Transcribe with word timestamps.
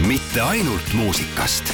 mitte 0.00 0.40
ainult 0.40 0.94
muusikast 0.96 1.68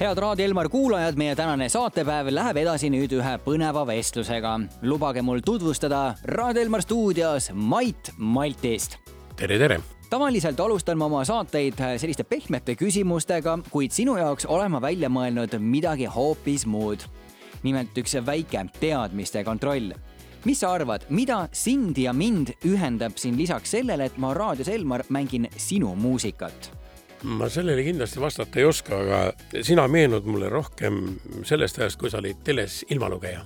head 0.00 0.18
Raadio 0.18 0.44
Elmar 0.46 0.68
kuulajad, 0.68 1.16
meie 1.18 1.34
tänane 1.36 1.66
saatepäev 1.68 2.30
läheb 2.30 2.60
edasi 2.62 2.88
nüüd 2.94 3.10
ühe 3.18 3.32
põneva 3.42 3.82
vestlusega. 3.86 4.52
lubage 4.82 5.22
mul 5.22 5.42
tutvustada 5.42 6.14
Raadio 6.24 6.62
Elmar 6.62 6.82
stuudios 6.82 7.50
Mait 7.54 8.12
Maltist. 8.16 8.96
tere, 9.36 9.58
tere! 9.58 9.80
tavaliselt 10.10 10.60
alustan 10.60 10.98
ma 10.98 11.10
oma 11.10 11.24
saateid 11.24 11.82
selliste 11.98 12.24
pehmete 12.24 12.76
küsimustega, 12.78 13.58
kuid 13.70 13.90
sinu 13.90 14.16
jaoks 14.16 14.46
olen 14.46 14.70
ma 14.70 14.80
välja 14.80 15.10
mõelnud 15.10 15.58
midagi 15.58 16.06
hoopis 16.06 16.66
muud. 16.66 17.02
nimelt 17.62 17.98
üks 17.98 18.14
väike 18.26 18.66
teadmiste 18.80 19.44
kontroll 19.44 19.90
mis 20.44 20.60
sa 20.60 20.72
arvad, 20.72 21.06
mida 21.08 21.48
sind 21.52 21.98
ja 21.98 22.12
mind 22.12 22.54
ühendab 22.64 23.18
siin 23.20 23.38
lisaks 23.38 23.70
sellele, 23.76 24.10
et 24.10 24.18
ma 24.18 24.34
raadios 24.34 24.68
Elmar 24.68 25.04
mängin 25.08 25.48
sinu 25.56 25.94
muusikat? 25.94 26.72
ma 27.22 27.48
sellele 27.48 27.82
kindlasti 27.84 28.20
vastata 28.20 28.58
ei 28.58 28.64
oska, 28.64 28.96
aga 28.96 29.62
sina 29.62 29.84
meenud 29.88 30.24
mulle 30.24 30.48
rohkem 30.48 31.02
sellest 31.44 31.78
ajast, 31.78 32.00
kui 32.00 32.10
sa 32.10 32.18
olid 32.18 32.40
teles 32.44 32.84
ilmalugeja. 32.90 33.44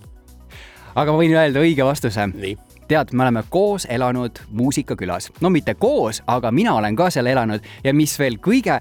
aga 0.94 1.12
ma 1.12 1.18
võin 1.18 1.34
öelda 1.34 1.64
õige 1.64 1.86
vastuse. 1.86 2.28
nii 2.34 2.54
tead, 2.88 3.12
me 3.12 3.22
oleme 3.22 3.42
koos 3.48 3.86
elanud 3.90 4.38
muusikakülas, 4.50 5.32
no 5.40 5.50
mitte 5.50 5.74
koos, 5.74 6.22
aga 6.26 6.52
mina 6.52 6.74
olen 6.74 6.96
ka 6.96 7.10
seal 7.10 7.26
elanud 7.26 7.64
ja 7.84 7.94
mis 7.94 8.18
veel 8.18 8.38
kõige, 8.38 8.80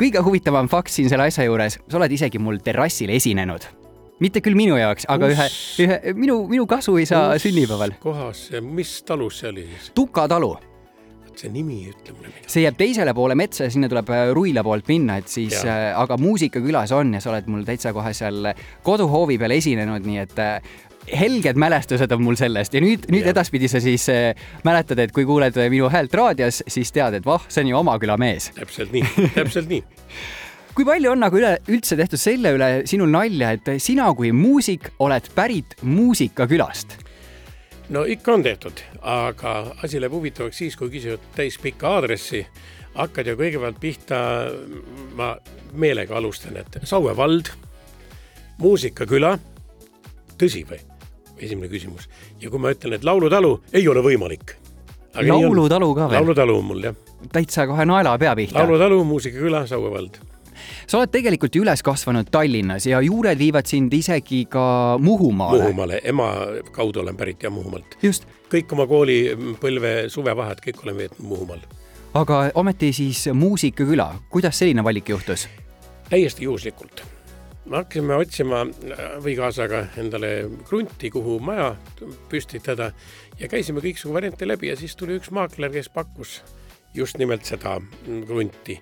kõige 0.00 0.22
huvitavam 0.24 0.68
fakt 0.68 0.94
siin 0.94 1.10
selle 1.10 1.28
asja 1.28 1.44
juures, 1.44 1.78
sa 1.88 1.98
oled 1.98 2.12
isegi 2.12 2.38
mul 2.38 2.62
terrassil 2.64 3.10
esinenud. 3.10 3.83
Mitte 4.22 4.42
küll 4.44 4.58
minu 4.58 4.76
jaoks, 4.78 5.08
aga 5.10 5.30
ühe, 5.32 5.48
ühe 5.84 6.14
minu, 6.18 6.44
minu 6.50 6.68
kasuisa 6.70 7.26
sünnipäeval. 7.42 7.96
kohas, 8.02 8.46
mis 8.62 9.00
talus 9.06 9.42
see 9.42 9.50
oli 9.50 9.66
siis? 9.72 9.90
Tuka 9.96 10.28
talu 10.30 10.54
see 11.34 11.50
nimi 11.50 11.80
ei 11.82 11.90
ütle 11.90 12.14
mulle 12.14 12.30
midagi. 12.30 12.50
see 12.52 12.62
jääb 12.62 12.76
teisele 12.78 13.14
poole 13.16 13.34
metsa 13.38 13.66
ja 13.66 13.74
sinna 13.74 13.88
tuleb 13.90 14.10
äh, 14.14 14.28
Ruila 14.36 14.62
poolt 14.66 14.88
minna, 14.90 15.18
et 15.18 15.30
siis, 15.32 15.56
äh, 15.66 15.90
aga 15.98 16.18
muusikakülas 16.20 16.94
on 16.94 17.14
ja 17.16 17.22
sa 17.22 17.32
oled 17.32 17.48
mul 17.50 17.64
täitsa 17.66 17.90
kohe 17.96 18.14
seal 18.16 18.52
koduhoovi 18.86 19.38
peal 19.42 19.56
esinenud, 19.56 20.06
nii 20.06 20.20
et 20.22 20.38
äh, 20.42 20.76
helged 21.10 21.58
mälestused 21.60 22.12
on 22.14 22.22
mul 22.24 22.38
sellest 22.40 22.74
ja 22.74 22.80
nüüd, 22.84 23.08
nüüd 23.12 23.26
ja. 23.26 23.34
edaspidi 23.34 23.68
sa 23.68 23.82
siis 23.82 24.06
äh, 24.12 24.46
mäletad, 24.64 25.02
et 25.02 25.12
kui 25.16 25.26
kuuled 25.28 25.58
minu 25.72 25.90
häält 25.92 26.14
raadios, 26.14 26.62
siis 26.68 26.94
tead, 26.94 27.18
et 27.18 27.26
voh, 27.26 27.44
see 27.48 27.66
on 27.66 27.74
ju 27.74 27.82
oma 27.82 27.98
küla 28.02 28.16
mees. 28.20 28.52
täpselt 28.56 28.94
nii, 28.94 29.30
täpselt 29.34 29.70
nii 29.72 29.82
kui 30.74 30.86
palju 30.86 31.12
on 31.12 31.22
nagu 31.22 31.38
üle, 31.38 31.54
üldse 31.70 31.96
tehtud 31.98 32.20
selle 32.20 32.50
üle 32.56 32.68
sinul 32.90 33.12
nalja, 33.12 33.52
et 33.54 33.68
sina 33.82 34.08
kui 34.16 34.32
muusik 34.34 34.90
oled 35.04 35.30
pärit 35.36 35.76
muusikakülast? 35.86 36.98
no 37.94 38.02
ikka 38.08 38.34
on 38.34 38.42
tehtud, 38.42 38.80
aga 39.00 39.54
asi 39.84 40.00
läheb 40.00 40.16
huvitavaks 40.16 40.62
siis, 40.62 40.76
kui 40.76 40.90
küsivad 40.90 41.22
täispikka 41.36 41.98
aadressi. 41.98 42.46
hakkad 42.94 43.26
ju 43.26 43.36
kõigepealt 43.38 43.78
pihta, 43.80 44.18
ma 45.14 45.34
meelega 45.72 46.16
alustan, 46.16 46.56
et 46.56 46.80
Saue 46.86 47.14
vald, 47.16 47.52
muusikaküla, 48.58 49.36
tõsi 50.38 50.66
või? 50.66 50.80
esimene 51.38 51.68
küsimus. 51.68 52.08
ja 52.40 52.50
kui 52.50 52.58
ma 52.58 52.74
ütlen, 52.74 52.98
et 52.98 53.04
laulutalu, 53.04 53.60
ei 53.72 53.86
ole 53.88 54.02
võimalik. 54.02 54.56
laulutalu 55.22 55.94
ka 55.94 56.10
veel? 56.10 56.20
laulutalu 56.20 56.58
on 56.58 56.64
mul 56.64 56.86
jah. 56.90 57.02
täitsa 57.32 57.66
kohe 57.66 57.84
naela 57.84 58.18
pea 58.18 58.34
pihta. 58.34 58.58
laulutalu, 58.58 59.04
muusikaküla, 59.04 59.66
Saue 59.66 59.90
vald 59.90 60.33
sa 60.86 60.98
oled 60.98 61.12
tegelikult 61.14 61.56
üles 61.60 61.82
kasvanud 61.84 62.30
Tallinnas 62.30 62.86
ja 62.86 63.00
juured 63.04 63.38
viivad 63.38 63.66
sind 63.70 63.92
isegi 63.92 64.44
ka 64.50 64.98
Muhumaale. 65.00 65.62
Muhumaale, 65.62 66.00
ema 66.04 66.30
kaudu 66.72 67.00
olen 67.00 67.16
pärit 67.16 67.42
ja 67.42 67.50
Muhumaalt. 67.50 67.98
just. 68.02 68.28
kõik 68.54 68.72
oma 68.72 68.86
koolipõlve 68.86 69.94
suvevahed, 70.08 70.60
kõik 70.66 70.84
olen 70.84 70.96
veetnud 70.96 71.28
Muhumaal. 71.28 71.64
aga 72.14 72.44
ometi 72.54 72.92
siis 72.92 73.26
muusikaküla, 73.34 74.14
kuidas 74.30 74.58
selline 74.58 74.84
valik 74.84 75.08
juhtus? 75.08 75.48
täiesti 76.10 76.44
juhuslikult 76.44 77.04
me 77.64 77.76
hakkasime 77.80 78.16
otsima 78.20 78.60
abikaasaga 79.16 79.86
endale 80.00 80.50
krunti, 80.68 81.10
kuhu 81.10 81.38
maja 81.40 81.70
püstitada 82.28 82.90
ja 83.40 83.48
käisime 83.48 83.80
kõiksugu 83.84 84.14
variante 84.14 84.48
läbi 84.48 84.68
ja 84.68 84.76
siis 84.76 84.96
tuli 84.96 85.16
üks 85.18 85.32
maakler, 85.34 85.72
kes 85.72 85.88
pakkus 85.88 86.42
just 86.94 87.18
nimelt 87.18 87.44
seda 87.48 87.78
krunti. 88.26 88.78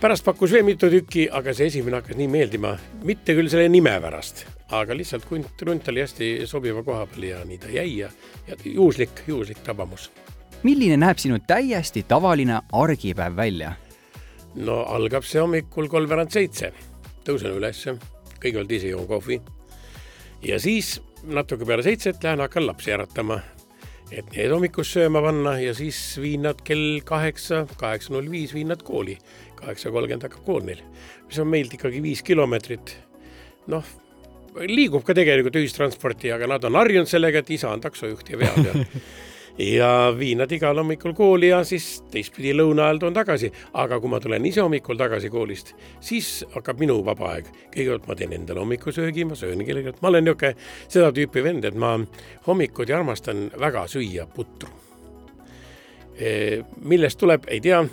Pärast 0.00 0.24
pakkus 0.24 0.52
veel 0.52 0.64
mitu 0.66 0.90
tükki, 0.92 1.26
aga 1.32 1.54
see 1.56 1.70
esimene 1.70 2.00
hakkas 2.00 2.18
nii 2.18 2.28
meeldima, 2.30 2.74
mitte 3.06 3.34
küll 3.36 3.48
selle 3.52 3.68
nime 3.72 3.94
pärast, 4.02 4.44
aga 4.76 4.96
lihtsalt 4.96 5.26
krunt 5.28 5.88
oli 5.92 6.04
hästi 6.04 6.30
sobiva 6.46 6.84
koha 6.86 7.06
peal 7.10 7.30
ja 7.30 7.40
nii 7.48 7.58
ta 7.62 7.72
jäi 7.72 7.88
ja, 8.02 8.10
ja 8.48 8.58
juhuslik, 8.64 9.24
juhuslik 9.26 9.64
tabamus. 9.64 10.10
milline 10.62 10.96
näeb 10.96 11.18
sinu 11.18 11.38
täiesti 11.46 12.02
tavaline 12.02 12.60
argipäev 12.72 13.36
välja? 13.36 13.72
no 14.54 14.82
algab 14.82 15.24
see 15.24 15.40
hommikul 15.40 15.88
kolmveerand 15.88 16.32
seitse 16.32 16.72
tõusen 17.26 17.56
ülesse, 17.56 17.98
kõigepealt 18.40 18.72
ise 18.72 18.94
joon 18.94 19.06
kohvi 19.06 19.40
ja 20.42 20.60
siis 20.60 21.00
natuke 21.24 21.64
peale 21.64 21.82
seitset 21.82 22.24
lähen 22.24 22.40
hakkan 22.40 22.66
lapsi 22.66 22.92
äratama, 22.92 23.40
et 24.12 24.28
need 24.34 24.52
hommikust 24.52 24.96
sööma 24.96 25.22
panna 25.24 25.56
ja 25.60 25.74
siis 25.74 25.98
viin 26.22 26.46
nad 26.46 26.60
kell 26.64 27.00
kaheksa, 27.04 27.64
kaheksa 27.80 28.14
null 28.14 28.30
viis 28.30 28.54
viin 28.54 28.70
nad 28.70 28.82
kooli. 28.86 29.16
Kaheksa 29.60 29.92
kolmkümmend 29.94 30.26
hakkab 30.28 30.44
kool 30.46 30.64
neil, 30.66 30.82
mis 31.28 31.38
on 31.42 31.50
meilt 31.50 31.74
ikkagi 31.76 32.02
viis 32.04 32.22
kilomeetrit. 32.26 32.96
noh, 33.72 33.84
liigub 34.64 35.04
ka 35.04 35.14
tegelikult 35.16 35.58
ühistransporti, 35.60 36.32
aga 36.32 36.48
nad 36.54 36.64
on 36.64 36.78
harjunud 36.78 37.10
sellega, 37.10 37.42
et 37.42 37.56
isa 37.58 37.72
on 37.72 37.82
taksojuht 37.84 38.30
ja 38.30 38.40
veab 38.40 38.60
ja 38.64 38.76
ja 39.58 40.14
viin 40.18 40.38
nad 40.38 40.52
igal 40.52 40.76
hommikul 40.76 41.14
kooli 41.16 41.48
ja 41.48 41.62
siis 41.64 42.02
teistpidi 42.12 42.52
lõuna 42.56 42.86
ajal 42.86 43.00
toon 43.00 43.14
tagasi. 43.16 43.50
aga 43.72 44.00
kui 44.00 44.10
ma 44.10 44.20
tulen 44.20 44.46
ise 44.46 44.60
hommikul 44.60 44.98
tagasi 45.00 45.30
koolist, 45.32 45.74
siis 46.00 46.44
hakkab 46.54 46.80
minu 46.80 46.98
vaba 47.04 47.32
aeg. 47.34 47.48
kõigepealt 47.74 48.08
ma 48.08 48.14
teen 48.14 48.32
endale 48.32 48.60
hommikusöögi, 48.60 49.24
ma 49.24 49.34
söön 49.34 49.64
kellelegi, 49.64 49.96
ma 50.00 50.08
olen 50.08 50.24
niisugune 50.24 50.54
seda 50.88 51.12
tüüpi 51.12 51.44
vend, 51.44 51.64
et 51.64 51.74
ma 51.74 51.96
hommikuti 52.46 52.92
armastan 52.92 53.50
väga 53.60 53.86
süüa 53.88 54.26
putru. 54.26 54.68
millest 56.82 57.18
tuleb, 57.18 57.44
ei 57.48 57.60
tea 57.60 57.84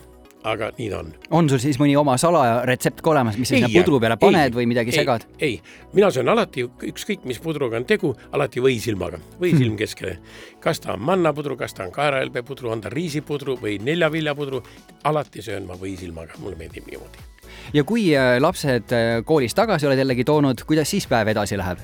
aga 0.44 0.70
nii 0.78 0.90
ta 0.92 1.00
on. 1.00 1.12
on 1.40 1.50
sul 1.52 1.62
siis 1.64 1.80
mõni 1.82 1.96
oma 2.00 2.16
salaretsept 2.20 3.02
ka 3.04 3.14
olemas, 3.14 3.38
mis 3.40 3.50
sa 3.50 3.58
sinna 3.58 3.70
pudru 3.72 4.00
peale 4.04 4.18
paned 4.22 4.52
ei, 4.52 4.58
või 4.58 4.68
midagi 4.70 4.94
ei, 4.94 4.98
segad? 5.00 5.26
ei, 5.40 5.58
mina 5.96 6.10
söön 6.14 6.30
alati, 6.34 6.66
ükskõik 6.90 7.26
mis 7.30 7.40
pudruga 7.44 7.80
on 7.80 7.88
tegu, 7.90 8.14
alati 8.36 8.64
võisilmaga, 8.64 9.22
võisilm 9.40 9.74
hmm. 9.74 9.80
keskele. 9.80 10.18
kas 10.64 10.84
ta 10.84 10.94
on 10.98 11.04
mannapudru, 11.08 11.58
kas 11.60 11.76
ta 11.78 11.88
on 11.88 11.96
kaerahelbepudru, 11.96 12.72
on 12.74 12.84
ta 12.84 12.92
riisipudru 12.94 13.58
või 13.62 13.80
neljaviljapudru, 13.84 14.64
alati 15.10 15.44
söön 15.46 15.68
ma 15.70 15.80
võisilmaga, 15.80 16.40
mulle 16.44 16.60
meeldib 16.60 16.88
niimoodi. 16.92 17.28
ja 17.74 17.88
kui 17.88 18.10
äh, 18.18 18.36
lapsed 18.44 18.96
äh, 18.96 19.18
koolist 19.26 19.58
tagasi 19.60 19.88
oled 19.88 20.04
jällegi 20.04 20.28
toonud, 20.28 20.68
kuidas 20.68 20.92
siis 20.92 21.08
päev 21.08 21.32
edasi 21.32 21.60
läheb? 21.60 21.84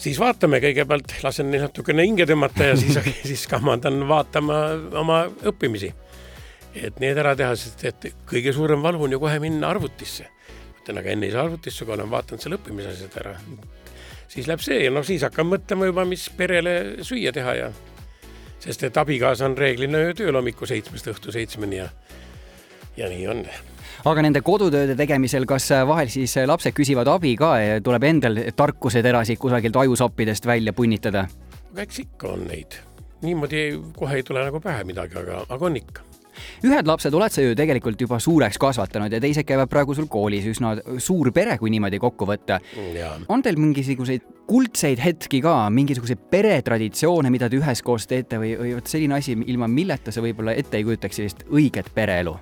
siis 0.00 0.16
vaatame 0.20 0.62
kõigepealt, 0.64 1.18
lasen 1.24 1.50
neil 1.52 1.68
natukene 1.68 2.06
hinge 2.06 2.24
tõmmata 2.28 2.72
ja 2.72 2.76
siis, 2.80 2.96
siis 3.30 3.44
kamandan 3.50 4.06
vaatama 4.08 4.62
oma 4.96 5.26
õppimisi 5.44 5.92
et 6.74 7.00
need 7.02 7.18
ära 7.18 7.34
teha, 7.38 7.54
sest 7.58 7.84
et 7.88 8.10
kõige 8.28 8.52
suurem 8.54 8.82
valu 8.82 9.02
on 9.06 9.16
ju 9.16 9.20
kohe 9.22 9.38
minna 9.42 9.70
arvutisse. 9.70 10.28
ütlen, 10.80 10.98
aga 10.98 11.10
enne 11.12 11.26
ei 11.26 11.32
saa 11.32 11.44
arvutisse, 11.44 11.84
kui 11.84 11.94
olen 11.94 12.10
vaadanud 12.10 12.42
selle 12.42 12.58
õppimisasjad 12.60 13.16
ära. 13.20 13.36
siis 14.28 14.46
läheb 14.46 14.62
see 14.62 14.84
ja 14.84 14.90
noh, 14.90 15.04
siis 15.06 15.22
hakkan 15.26 15.48
mõtlema 15.50 15.90
juba, 15.90 16.04
mis 16.04 16.28
perele 16.36 17.02
süüa 17.02 17.32
teha 17.32 17.54
ja 17.54 17.72
sest 18.60 18.84
et 18.84 18.96
abikaasa 18.96 19.48
on 19.48 19.56
reeglina 19.58 20.04
ju 20.04 20.14
tööl 20.22 20.36
hommiku 20.36 20.68
seitsmest 20.68 21.08
õhtu 21.10 21.32
seitsmeni 21.32 21.80
ja, 21.80 21.88
ja 22.96 23.08
nii 23.08 23.26
on 23.32 23.44
aga 24.04 24.22
nende 24.24 24.42
kodutööde 24.44 24.96
tegemisel, 24.96 25.46
kas 25.48 25.70
vahel 25.88 26.12
siis 26.12 26.36
lapsed 26.46 26.76
küsivad 26.76 27.08
abi 27.12 27.34
ka 27.40 27.54
ja 27.60 27.80
tuleb 27.84 28.04
endal 28.08 28.38
tarkuseterasid 28.56 29.40
kusagilt 29.40 29.76
ajusoppidest 29.76 30.46
välja 30.46 30.72
punnitada? 30.76 31.26
eks 31.76 32.04
ikka 32.04 32.36
on 32.36 32.46
neid. 32.48 32.78
niimoodi 33.22 33.64
kohe 33.96 34.20
ei 34.20 34.22
tule 34.22 34.44
nagu 34.44 34.60
pähe 34.60 34.84
midagi, 34.84 35.18
aga, 35.18 35.44
aga 35.48 35.66
on 35.66 35.76
ikka 35.80 36.09
ühed 36.66 36.88
lapsed 36.88 37.14
oled 37.14 37.32
sa 37.32 37.44
ju 37.44 37.54
tegelikult 37.58 38.00
juba 38.00 38.18
suureks 38.22 38.58
kasvatanud 38.60 39.12
ja 39.12 39.20
teised 39.22 39.46
käivad 39.48 39.70
praegu 39.70 39.94
sul 39.96 40.08
koolis, 40.10 40.46
üsna 40.50 40.76
suur 40.98 41.32
pere, 41.36 41.56
kui 41.58 41.70
niimoodi 41.70 42.00
kokku 42.02 42.28
võtta. 42.28 42.60
on 43.28 43.42
teil 43.42 43.58
mingisuguseid 43.60 44.26
kuldseid 44.50 44.98
hetki 44.98 45.40
ka, 45.44 45.54
mingisuguseid 45.70 46.22
peretraditsioone, 46.30 47.30
mida 47.30 47.48
te 47.48 47.60
üheskoos 47.60 48.08
teete 48.10 48.40
või, 48.42 48.56
või 48.58 48.74
vot 48.78 48.90
selline 48.90 49.18
asi, 49.20 49.36
ilma 49.46 49.68
milleta 49.70 50.12
sa 50.12 50.24
võib-olla 50.24 50.56
ette 50.58 50.80
ei 50.80 50.86
kujutaks 50.86 51.20
sellist 51.20 51.44
õiget 51.50 51.92
pereelu? 51.94 52.36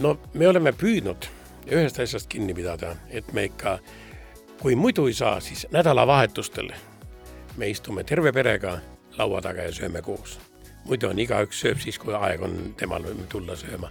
no 0.00 0.16
me 0.34 0.48
oleme 0.48 0.72
püüdnud 0.72 1.28
ühest 1.70 2.00
asjast 2.00 2.28
kinni 2.28 2.54
pidada, 2.54 2.94
et 3.10 3.30
me 3.32 3.46
ikka, 3.48 3.78
kui 4.60 4.74
muidu 4.76 5.06
ei 5.08 5.14
saa, 5.14 5.38
siis 5.40 5.66
nädalavahetustel 5.72 6.72
me 7.56 7.70
istume 7.70 8.04
terve 8.04 8.32
perega 8.32 8.78
laua 9.18 9.40
taga 9.44 9.68
ja 9.68 9.72
sööme 9.72 10.02
koos 10.02 10.38
muidu 10.88 11.10
on 11.10 11.20
igaüks 11.20 11.62
sööb 11.64 11.80
siis, 11.82 11.98
kui 12.00 12.14
aeg 12.16 12.42
on 12.44 12.74
temal 12.80 13.06
tulla 13.32 13.56
sööma. 13.58 13.90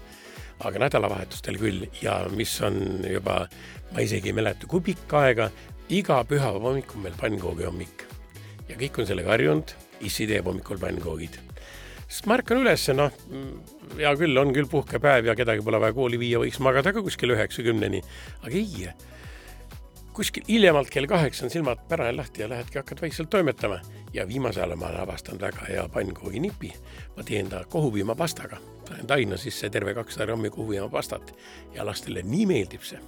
aga 0.64 0.80
nädalavahetustel 0.80 1.58
küll 1.60 1.88
ja 2.00 2.22
mis 2.32 2.54
on 2.64 3.04
juba, 3.10 3.48
ma 3.92 4.04
isegi 4.04 4.30
ei 4.32 4.36
mäleta, 4.38 4.68
kui 4.70 4.80
pikka 4.86 5.26
aega, 5.26 5.50
iga 5.90 6.22
pühapäeva 6.24 6.70
hommik 6.70 6.94
on 6.96 7.04
meil 7.04 7.16
pannkoogi 7.20 7.66
hommik. 7.68 8.06
ja 8.70 8.78
kõik 8.80 9.00
on 9.00 9.10
sellega 9.10 9.34
harjunud, 9.34 9.74
issi 10.02 10.28
teeb 10.28 10.46
hommikul 10.48 10.80
pannkoogid. 10.80 11.40
sest 12.08 12.28
ma 12.28 12.38
ärkan 12.38 12.62
üles, 12.62 12.88
noh, 12.96 13.12
hea 13.98 14.14
küll, 14.20 14.38
on 14.38 14.54
küll 14.54 14.70
puhkepäev 14.70 15.26
ja 15.26 15.36
kedagi 15.36 15.66
pole 15.66 15.82
vaja 15.82 15.94
kooli 15.94 16.20
viia, 16.22 16.40
võiks 16.40 16.62
magada 16.64 16.94
ka 16.94 17.02
kuskil 17.02 17.36
üheksakümneni, 17.36 18.04
aga 18.44 18.56
ei. 18.56 18.88
Kuskil 20.14 20.44
hiljemalt 20.48 20.90
kell 20.94 21.08
kaheksa 21.10 21.46
on 21.46 21.52
silmad 21.54 21.82
pärane 21.90 22.16
lahti 22.18 22.42
ja 22.42 22.50
lähedki, 22.50 22.78
hakkad 22.78 23.02
vaikselt 23.02 23.30
toimetama 23.30 23.80
ja 24.14 24.28
viimasel 24.28 24.64
ajal 24.64 24.78
ma 24.78 24.92
olen 24.92 25.02
avastanud 25.02 25.42
väga 25.42 25.66
hea 25.70 25.88
pannkoogi-nipi. 25.94 26.74
ma 27.18 27.24
teen 27.24 27.50
ta 27.50 27.64
kohupiimapastaga, 27.70 28.58
panen 28.90 29.08
taina 29.08 29.38
sisse 29.38 29.70
terve 29.70 29.94
kakssada 29.94 30.26
grammi 30.26 30.50
kohupiimapastat 30.50 31.36
ja 31.74 31.86
lastele 31.86 32.22
nii 32.24 32.46
meeldib 32.46 32.82
see 32.82 33.00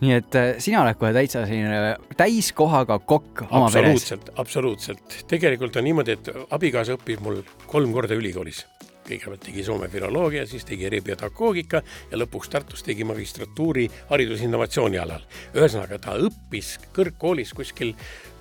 nii 0.00 0.14
et 0.14 0.36
äh, 0.38 0.48
sina 0.62 0.82
oled 0.84 0.98
kohe 0.98 1.10
täitsa 1.14 1.44
selline 1.46 1.96
täiskohaga 2.16 2.98
kokk 2.98 3.42
oma 3.48 3.66
peres. 3.70 3.74
absoluutselt, 3.74 4.30
absoluutselt. 4.36 5.16
tegelikult 5.28 5.76
on 5.76 5.84
niimoodi, 5.84 6.14
et 6.14 6.30
abikaasa 6.54 6.94
õppis 6.98 7.22
mul 7.24 7.42
kolm 7.66 7.92
korda 7.92 8.14
ülikoolis. 8.18 8.64
Kõigepealt 9.08 9.44
tegi 9.46 9.64
Soome 9.64 9.88
filoloogia, 9.92 10.46
siis 10.46 10.66
tegi 10.68 10.86
eripedagoogika 10.88 11.82
ja 12.10 12.20
lõpuks 12.20 12.52
Tartus 12.52 12.84
tegi 12.86 13.06
magistratuuri 13.08 13.88
haridusinnovatsiooni 14.10 15.00
alal. 15.00 15.24
ühesõnaga, 15.54 15.98
ta 15.98 16.16
õppis 16.18 16.76
kõrgkoolis 16.96 17.54
kuskil 17.56 17.94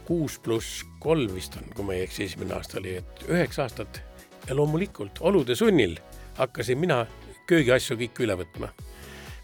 kuus 0.08 0.40
pluss 0.40 0.84
kolm 1.00 1.34
vist 1.36 1.56
on, 1.60 1.72
kui 1.76 1.86
ma 1.86 1.96
ei 1.96 2.04
eksi, 2.08 2.28
esimene 2.28 2.56
aasta 2.56 2.80
oli, 2.80 2.98
et 3.02 3.26
üheksa 3.30 3.68
aastat 3.68 4.02
ja 4.48 4.56
loomulikult 4.56 5.20
olude 5.22 5.56
sunnil 5.56 5.98
hakkasin 6.38 6.80
mina 6.80 7.06
köögiasju 7.48 7.98
kõiki 7.98 8.28
üle 8.28 8.38
võtma. 8.40 8.70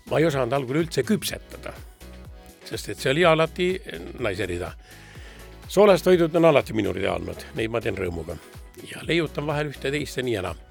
ma 0.09 0.19
ei 0.19 0.25
osanud 0.25 0.53
algul 0.53 0.83
üldse 0.83 1.03
küpsetada 1.03 1.73
sest 2.67 2.89
et 2.93 2.99
see 2.99 3.11
oli 3.11 3.25
alati 3.25 3.67
naise 4.19 4.45
rida. 4.49 4.71
soolastoidud 5.67 6.35
on 6.35 6.45
alati 6.45 6.73
minu 6.73 6.93
rida 6.93 7.13
olnud, 7.13 7.45
neid 7.55 7.71
ma 7.71 7.81
teen 7.81 7.97
rõõmuga 7.97 8.37
ja 8.89 9.03
leiutan 9.07 9.47
vahel 9.47 9.71
ühte-teist 9.71 10.17
ja 10.17 10.23
nii 10.23 10.35
enam. 10.41 10.61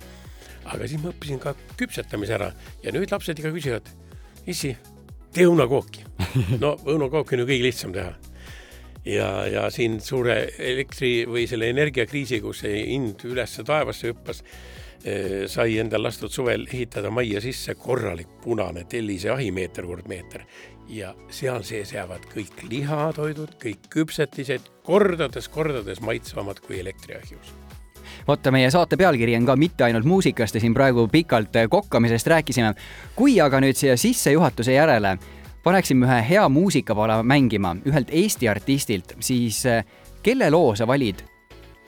Aga 0.70 0.88
siis 0.88 1.02
ma 1.02 1.12
õppisin 1.12 1.40
ka 1.42 1.54
küpsetamise 1.78 2.36
ära 2.38 2.50
ja 2.84 2.92
nüüd 2.94 3.12
lapsed 3.12 3.38
ikka 3.38 3.52
küsivad, 3.54 3.88
issi, 4.46 4.74
tee 5.34 5.48
õunakooki. 5.48 6.04
no 6.62 6.76
õunakooki 6.86 7.36
on 7.36 7.44
ju 7.44 7.48
kõige 7.48 7.66
lihtsam 7.68 7.94
teha. 7.96 8.12
Ja, 9.02 9.28
ja 9.50 9.64
siin 9.74 9.98
suure 9.98 10.36
elektri 10.62 11.24
või 11.26 11.48
selle 11.50 11.72
energiakriisi, 11.72 12.38
kus 12.44 12.62
see 12.62 12.84
hind 12.92 13.24
üles 13.26 13.56
taevasse 13.66 14.12
hüppas, 14.12 14.44
eh, 15.02 15.48
sai 15.50 15.80
endal 15.82 16.04
lastud 16.06 16.30
suvel 16.30 16.68
ehitada 16.68 17.10
majja 17.10 17.42
sisse 17.42 17.74
korralik 17.74 18.30
punane 18.44 18.84
tellise 18.86 19.32
ahimeeter 19.34 19.88
kord 19.90 20.06
meeter 20.10 20.46
ja 20.92 21.14
seal 21.34 21.66
sees 21.66 21.94
jäävad 21.96 22.28
kõik 22.30 22.62
lihatoidud, 22.68 23.56
kõik 23.62 23.90
küpsetised 23.90 24.70
kordades-kordades 24.86 26.02
maitsvamad 26.04 26.62
kui 26.62 26.78
elektriahjus 26.82 27.54
vaata, 28.28 28.50
meie 28.50 28.70
saate 28.70 28.96
pealkiri 28.96 29.36
on 29.36 29.46
ka 29.46 29.56
mitte 29.56 29.84
ainult 29.84 30.04
muusikast 30.04 30.54
ja 30.54 30.60
siin 30.60 30.74
praegu 30.74 31.08
pikalt 31.08 31.56
kokkamisest 31.70 32.26
rääkisime. 32.26 32.74
kui 33.16 33.40
aga 33.40 33.60
nüüd 33.60 33.76
siia 33.76 33.96
sissejuhatuse 33.96 34.72
järele 34.72 35.18
paneksime 35.62 36.06
ühe 36.06 36.20
hea 36.28 36.48
muusikapala 36.48 37.22
mängima 37.22 37.76
ühelt 37.86 38.08
Eesti 38.10 38.48
artistilt, 38.48 39.16
siis 39.20 39.66
eh, 39.66 39.84
kelle 40.22 40.50
loo 40.50 40.74
sa 40.76 40.86
valid 40.86 41.22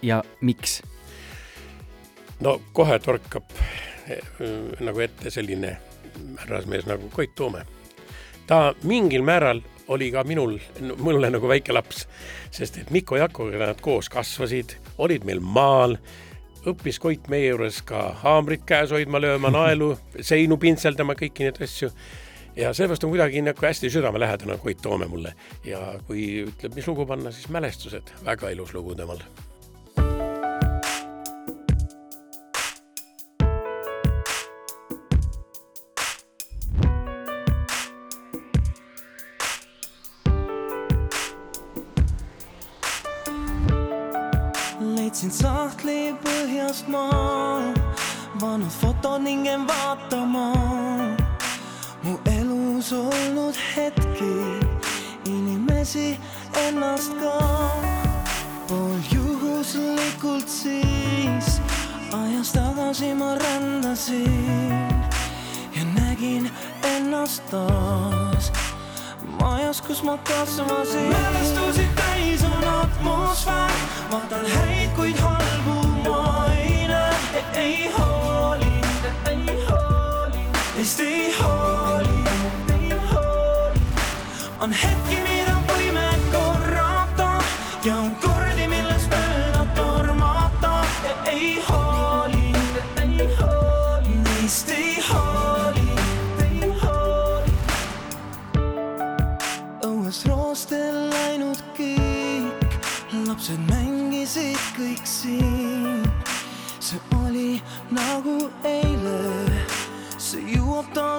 ja 0.02 0.22
miks? 0.40 0.82
no 2.40 2.60
kohe 2.72 2.98
torkab 2.98 3.44
eh, 4.08 4.18
nagu 4.80 5.00
ette 5.00 5.30
selline 5.30 5.76
härrasmees 6.38 6.86
nagu 6.86 7.10
Koit 7.10 7.34
Toome 7.34 7.64
ta 8.46 8.74
mingil 8.82 9.22
määral 9.22 9.62
oli 9.88 10.10
ka 10.12 10.24
minul, 10.24 10.58
mulle 10.98 11.30
nagu 11.30 11.48
väike 11.48 11.74
laps, 11.74 12.04
sest 12.54 12.78
et 12.80 12.92
Mikko 12.94 13.18
Jakoga 13.20 13.66
nad 13.66 13.80
koos 13.84 14.08
kasvasid, 14.12 14.76
olid 14.98 15.26
meil 15.28 15.42
maal, 15.44 15.98
õppis 16.64 17.00
Koit 17.02 17.28
meie 17.28 17.50
juures 17.50 17.82
ka 17.84 18.06
haamrit 18.22 18.64
käes 18.66 18.94
hoidma, 18.94 19.20
lööma 19.20 19.52
naelu, 19.58 19.92
seinu 20.20 20.58
pintseldama, 20.60 21.16
kõiki 21.18 21.48
neid 21.48 21.60
asju. 21.62 21.90
ja 22.56 22.72
seepärast 22.72 23.04
on 23.04 23.12
kuidagi 23.12 23.42
nagu 23.42 23.66
hästi 23.66 23.90
südamelähedane 23.90 24.58
Koit 24.62 24.80
Toome 24.82 25.10
mulle. 25.10 25.34
Ja 25.64 25.98
kui 26.06 26.44
ütleb, 26.46 26.74
mis 26.74 26.86
lugu 26.88 27.06
panna, 27.06 27.32
siis 27.32 27.50
mälestused, 27.52 28.14
väga 28.24 28.54
ilus 28.54 28.74
lugu 28.74 28.94
temal 28.94 29.20
hooli, 80.84 80.90
neist 80.90 81.00
ei 81.00 81.32
hooli, 81.32 82.24
ei 82.72 82.90
hooli. 83.12 83.80
on 84.60 84.72
hetki, 84.72 85.13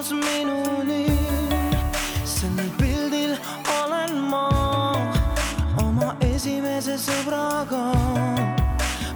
taas 0.06 0.12
minuni. 0.12 1.06
sellel 2.24 2.70
pildil 2.78 3.36
olen 3.82 4.14
ma 4.30 4.48
oma 5.82 6.16
esimese 6.20 6.96
sõbraga. 6.98 7.92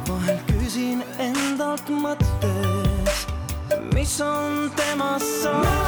vahel 0.08 0.38
küsin 0.46 1.04
endalt 1.18 1.88
mõttes, 1.90 3.26
mis 3.94 4.20
on 4.20 4.70
temast 4.76 5.42
saanud. 5.42 5.79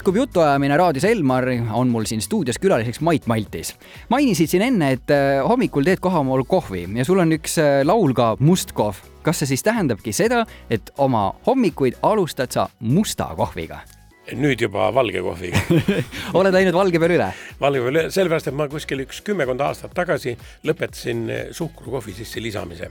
Jätkub 0.00 0.16
jutuajamine 0.16 0.76
raadios 0.76 1.04
Elmar, 1.04 1.44
on 1.72 1.88
mul 1.92 2.06
siin 2.08 2.22
stuudios 2.24 2.56
külaliseks 2.58 3.00
Mait 3.04 3.26
Maltis. 3.26 3.74
mainisid 4.08 4.48
siin 4.48 4.62
enne, 4.62 4.92
et 4.96 5.10
äh, 5.12 5.42
hommikul 5.44 5.84
teed 5.84 6.00
kohapeal 6.00 6.44
kohvi 6.48 6.86
ja 6.96 7.04
sul 7.04 7.20
on 7.20 7.36
üks 7.36 7.58
äh, 7.60 7.82
laul 7.84 8.14
ka 8.16 8.36
Must 8.40 8.72
kohv. 8.72 8.96
kas 9.22 9.42
see 9.42 9.50
siis 9.50 9.62
tähendabki 9.62 10.14
seda, 10.16 10.46
et 10.70 10.88
oma 10.96 11.34
hommikuid 11.46 11.98
alustad 12.02 12.48
sa 12.48 12.68
musta 12.80 13.28
kohviga? 13.36 13.82
nüüd 14.32 14.64
juba 14.64 14.88
valge 14.94 15.20
kohviga 15.20 15.60
oled 16.40 16.56
läinud 16.56 16.80
valge 16.80 16.96
peale 17.02 17.20
üle? 17.20 17.28
valge 17.60 17.84
peale, 17.84 18.08
sellepärast 18.08 18.48
et 18.48 18.56
ma 18.56 18.70
kuskil 18.72 19.04
üks 19.04 19.20
kümmekond 19.26 19.60
aastat 19.68 19.92
tagasi 19.92 20.38
lõpetasin 20.64 21.26
suhkrukohvi 21.52 22.16
sisse 22.22 22.40
lisamise 22.40 22.88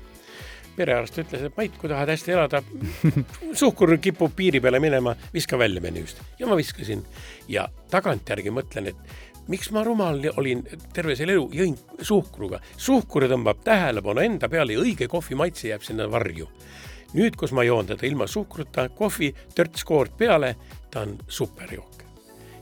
perearst 0.80 1.20
ütles, 1.22 1.46
et 1.48 1.58
Mait, 1.60 1.76
kui 1.80 1.92
tahad 1.92 2.10
hästi 2.14 2.36
elada, 2.36 2.62
suhkur 3.62 3.98
kipub 4.02 4.34
piiri 4.36 4.62
peale 4.64 4.80
minema, 4.84 5.16
viska 5.34 5.60
välja 5.60 5.84
menüüst 5.84 6.24
ja 6.40 6.48
ma 6.50 6.58
viskasin 6.60 7.04
ja 7.52 7.68
tagantjärgi 7.92 8.54
mõtlen, 8.56 8.92
et 8.94 9.50
miks 9.50 9.72
ma 9.76 9.84
rumal 9.86 10.22
olin 10.38 10.64
terve 10.94 11.18
selle 11.18 11.36
elu, 11.38 11.48
jõin 11.58 11.76
suhkruga. 12.06 12.62
suhkur 12.78 13.26
tõmbab 13.32 13.64
tähelepanu 13.66 14.24
enda 14.26 14.50
peale 14.50 14.78
ja 14.78 14.84
õige 14.84 15.10
kohvi 15.10 15.36
maitse 15.36 15.72
jääb 15.72 15.86
sinna 15.86 16.10
varju. 16.12 16.50
nüüd, 17.14 17.36
kus 17.36 17.52
ma 17.52 17.66
joon 17.66 17.90
teda 17.90 18.06
ilma 18.06 18.28
suhkruta, 18.28 18.90
kohvi, 18.90 19.34
törts 19.56 19.84
koort 19.84 20.18
peale, 20.18 20.56
ta 20.92 21.02
on 21.02 21.18
superjook 21.28 21.99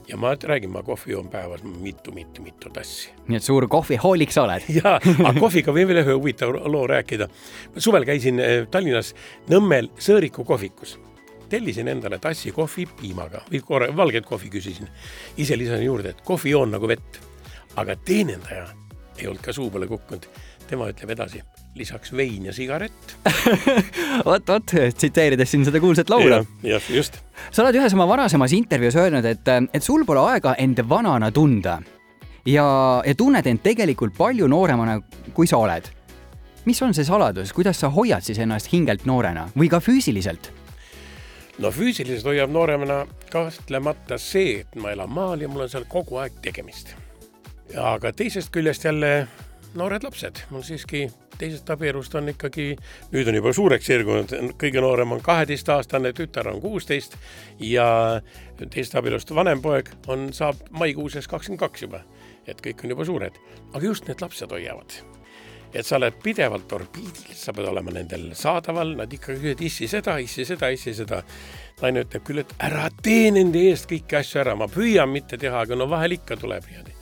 ja 0.08 0.16
ma 0.16 0.34
räägin, 0.42 0.70
ma 0.70 0.82
kohvi 0.82 1.12
joon 1.12 1.28
päevas 1.28 1.62
mitu-mitu-mitu 1.62 2.70
tassi. 2.70 3.10
nii 3.28 3.36
et 3.36 3.44
suur 3.44 3.68
kohvihoolik 3.68 4.32
sa 4.32 4.46
oled? 4.46 4.64
jaa, 4.72 4.96
aga 4.96 5.34
kohviga 5.44 5.74
võin 5.74 5.88
veel 5.90 6.02
ühe 6.02 6.16
huvitava 6.16 6.64
loo 6.72 6.86
rääkida. 6.86 7.28
suvel 7.76 8.06
käisin 8.08 8.40
eh, 8.40 8.66
Tallinnas 8.70 9.14
Nõmmel 9.50 9.90
Sõõriku 9.98 10.44
kohvikus. 10.48 10.98
tellisin 11.48 11.88
endale 11.88 12.18
tassi 12.18 12.52
kohvi 12.52 12.86
piimaga 13.00 13.44
või 13.50 13.62
korra 13.64 13.96
valget 13.96 14.26
kohvi 14.26 14.50
küsisin. 14.50 14.88
ise 15.36 15.58
lisasin 15.58 15.84
juurde, 15.84 16.10
et 16.16 16.20
kohvi 16.24 16.50
joon 16.50 16.70
nagu 16.70 16.88
vett. 16.88 17.20
aga 17.76 17.96
teenindaja 17.96 18.66
ei 19.18 19.26
olnud 19.26 19.42
ka 19.42 19.52
suu 19.52 19.70
peale 19.70 19.86
kukkunud. 19.86 20.26
Tema 20.68 20.88
ütleb 20.92 21.14
edasi 21.16 21.42
lisaks 21.78 22.12
vein 22.16 22.48
ja 22.48 22.52
sigaret 22.52 23.14
vot, 24.28 24.48
vot, 24.48 24.74
tsiteerides 24.96 25.50
siin 25.50 25.66
seda 25.68 25.80
kuulsat 25.80 26.10
laulu. 26.10 26.42
jah, 26.62 26.90
just. 26.92 27.20
sa 27.50 27.64
oled 27.64 27.78
ühes 27.80 27.94
oma 27.96 28.08
varasemas 28.10 28.54
intervjuus 28.56 28.98
öelnud, 28.98 29.28
et, 29.28 29.54
et 29.72 29.84
sul 29.84 30.04
pole 30.08 30.24
aega 30.32 30.56
end 30.58 30.82
vanana 30.88 31.30
tunda 31.34 31.78
ja, 32.48 32.66
ja 33.06 33.14
tunned 33.16 33.46
end 33.46 33.62
tegelikult 33.64 34.16
palju 34.16 34.48
nooremana, 34.50 34.98
kui 35.34 35.46
sa 35.46 35.60
oled. 35.60 35.90
mis 36.68 36.80
on 36.82 36.94
see 36.94 37.06
saladus, 37.06 37.52
kuidas 37.56 37.80
sa 37.80 37.90
hoiad 37.92 38.24
siis 38.24 38.38
ennast 38.44 38.72
hingelt 38.72 39.06
noorena 39.08 39.48
või 39.56 39.70
ka 39.72 39.80
füüsiliselt? 39.80 40.52
no 41.58 41.72
füüsiliselt 41.74 42.32
hoiab 42.32 42.52
nooremana 42.54 43.02
kahtlemata 43.32 44.18
see, 44.18 44.62
et 44.62 44.80
ma 44.80 44.92
elan 44.94 45.12
maal 45.12 45.42
ja 45.42 45.50
mul 45.50 45.66
on 45.66 45.72
seal 45.72 45.86
kogu 45.90 46.20
aeg 46.22 46.40
tegemist. 46.42 46.94
aga 47.76 48.12
teisest 48.12 48.52
küljest 48.54 48.84
jälle 48.84 49.28
noored 49.74 50.04
lapsed, 50.04 50.44
mul 50.50 50.62
siiski 50.66 51.06
teisest 51.38 51.70
abielust 51.70 52.14
on 52.18 52.32
ikkagi, 52.32 52.70
nüüd 53.12 53.28
on 53.30 53.38
juba 53.38 53.52
suureks 53.56 53.86
sirgunud, 53.88 54.32
kõige 54.60 54.82
noorem 54.82 55.12
on 55.16 55.22
kaheteistaastane, 55.24 56.12
tütar 56.16 56.48
on 56.52 56.62
kuusteist 56.62 57.18
ja 57.62 57.88
teisest 58.64 58.96
abielust 58.98 59.34
vanem 59.34 59.62
poeg 59.64 59.90
on, 60.10 60.30
saab 60.36 60.60
maikuuses 60.70 61.28
kakskümmend 61.30 61.62
kaks 61.66 61.86
juba. 61.86 62.02
et 62.48 62.60
kõik 62.64 62.80
on 62.84 62.90
juba 62.94 63.04
suured, 63.04 63.34
aga 63.74 63.84
just 63.84 64.08
need 64.08 64.22
lapsed 64.24 64.50
hoiavad 64.50 64.94
et 65.68 65.84
sa 65.84 65.98
oled 65.98 66.14
pidevalt 66.22 66.72
orbiidil, 66.72 67.34
sa 67.36 67.52
pead 67.52 67.68
olema 67.68 67.92
nendel 67.92 68.30
saadaval, 68.38 68.94
nad 68.96 69.12
ikka 69.12 69.34
küsivad 69.34 69.64
issi 69.66 69.88
seda, 69.90 70.16
issi 70.24 70.46
seda, 70.48 70.70
issi 70.72 70.94
seda. 70.96 71.22
naine 71.82 72.06
ütleb 72.06 72.24
küll, 72.24 72.40
et 72.40 72.54
ära 72.64 72.88
tee 73.04 73.28
nende 73.36 73.68
eest 73.68 73.86
kõiki 73.90 74.16
asju 74.18 74.40
ära, 74.40 74.56
ma 74.56 74.66
püüan 74.72 75.12
mitte 75.12 75.36
teha, 75.38 75.60
aga 75.60 75.76
no 75.76 75.86
vahel 75.90 76.16
ikka 76.16 76.40
tuleb 76.40 76.64
niimoodi. 76.70 76.96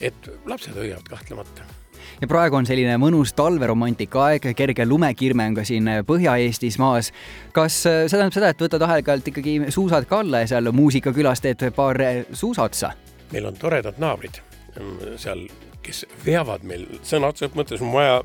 et 0.00 0.32
lapsed 0.46 0.74
hoiavad 0.74 1.06
kahtlemata 1.08 1.79
ja 2.20 2.28
praegu 2.28 2.58
on 2.58 2.68
selline 2.68 2.96
mõnus 3.00 3.32
talveromantika 3.36 4.24
aeg, 4.28 4.50
kerge 4.56 4.86
lumekirme 4.86 5.46
on 5.50 5.56
ka 5.60 5.64
siin 5.68 5.88
Põhja-Eestis 6.06 6.78
maas. 6.80 7.12
kas 7.52 7.80
äh, 7.88 8.04
see 8.06 8.16
tähendab 8.16 8.36
seda, 8.36 8.52
et 8.52 8.64
võtad 8.64 8.84
aeg-ajalt 8.86 9.30
ikkagi 9.32 9.56
suusad 9.72 10.08
ka 10.08 10.20
alla 10.24 10.44
ja 10.44 10.50
seal 10.54 10.72
muusikakülas 10.72 11.40
teed 11.44 11.64
paar 11.76 12.00
äh, 12.04 12.22
suusaotsa? 12.32 12.92
meil 13.32 13.46
on 13.46 13.56
toredad 13.56 14.00
naabrid 14.02 14.40
mm, 14.76 15.16
seal, 15.20 15.46
kes 15.82 16.04
veavad 16.26 16.66
meil 16.66 16.86
sõna 17.02 17.30
otseses 17.32 17.56
mõttes 17.56 17.84
maja 17.84 18.20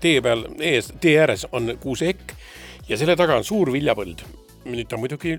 tee 0.00 0.20
peal 0.22 0.46
ees, 0.58 0.90
tee 1.00 1.18
ääres 1.20 1.46
on 1.52 1.76
kuuseekk 1.80 2.34
ja 2.88 2.98
selle 2.98 3.16
taga 3.16 3.38
on 3.38 3.44
suur 3.44 3.72
viljapõld. 3.72 4.26
nüüd 4.66 4.88
ta 4.90 4.96
muidugi 4.98 5.38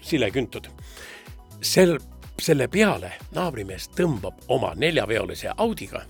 sileküntud. 0.00 0.68
sel, 1.60 1.98
selle 2.38 2.68
peale 2.68 3.12
naabrimees 3.34 3.90
tõmbab 3.98 4.46
oma 4.48 4.72
neljaveolise 4.76 5.50
Audiga 5.56 6.04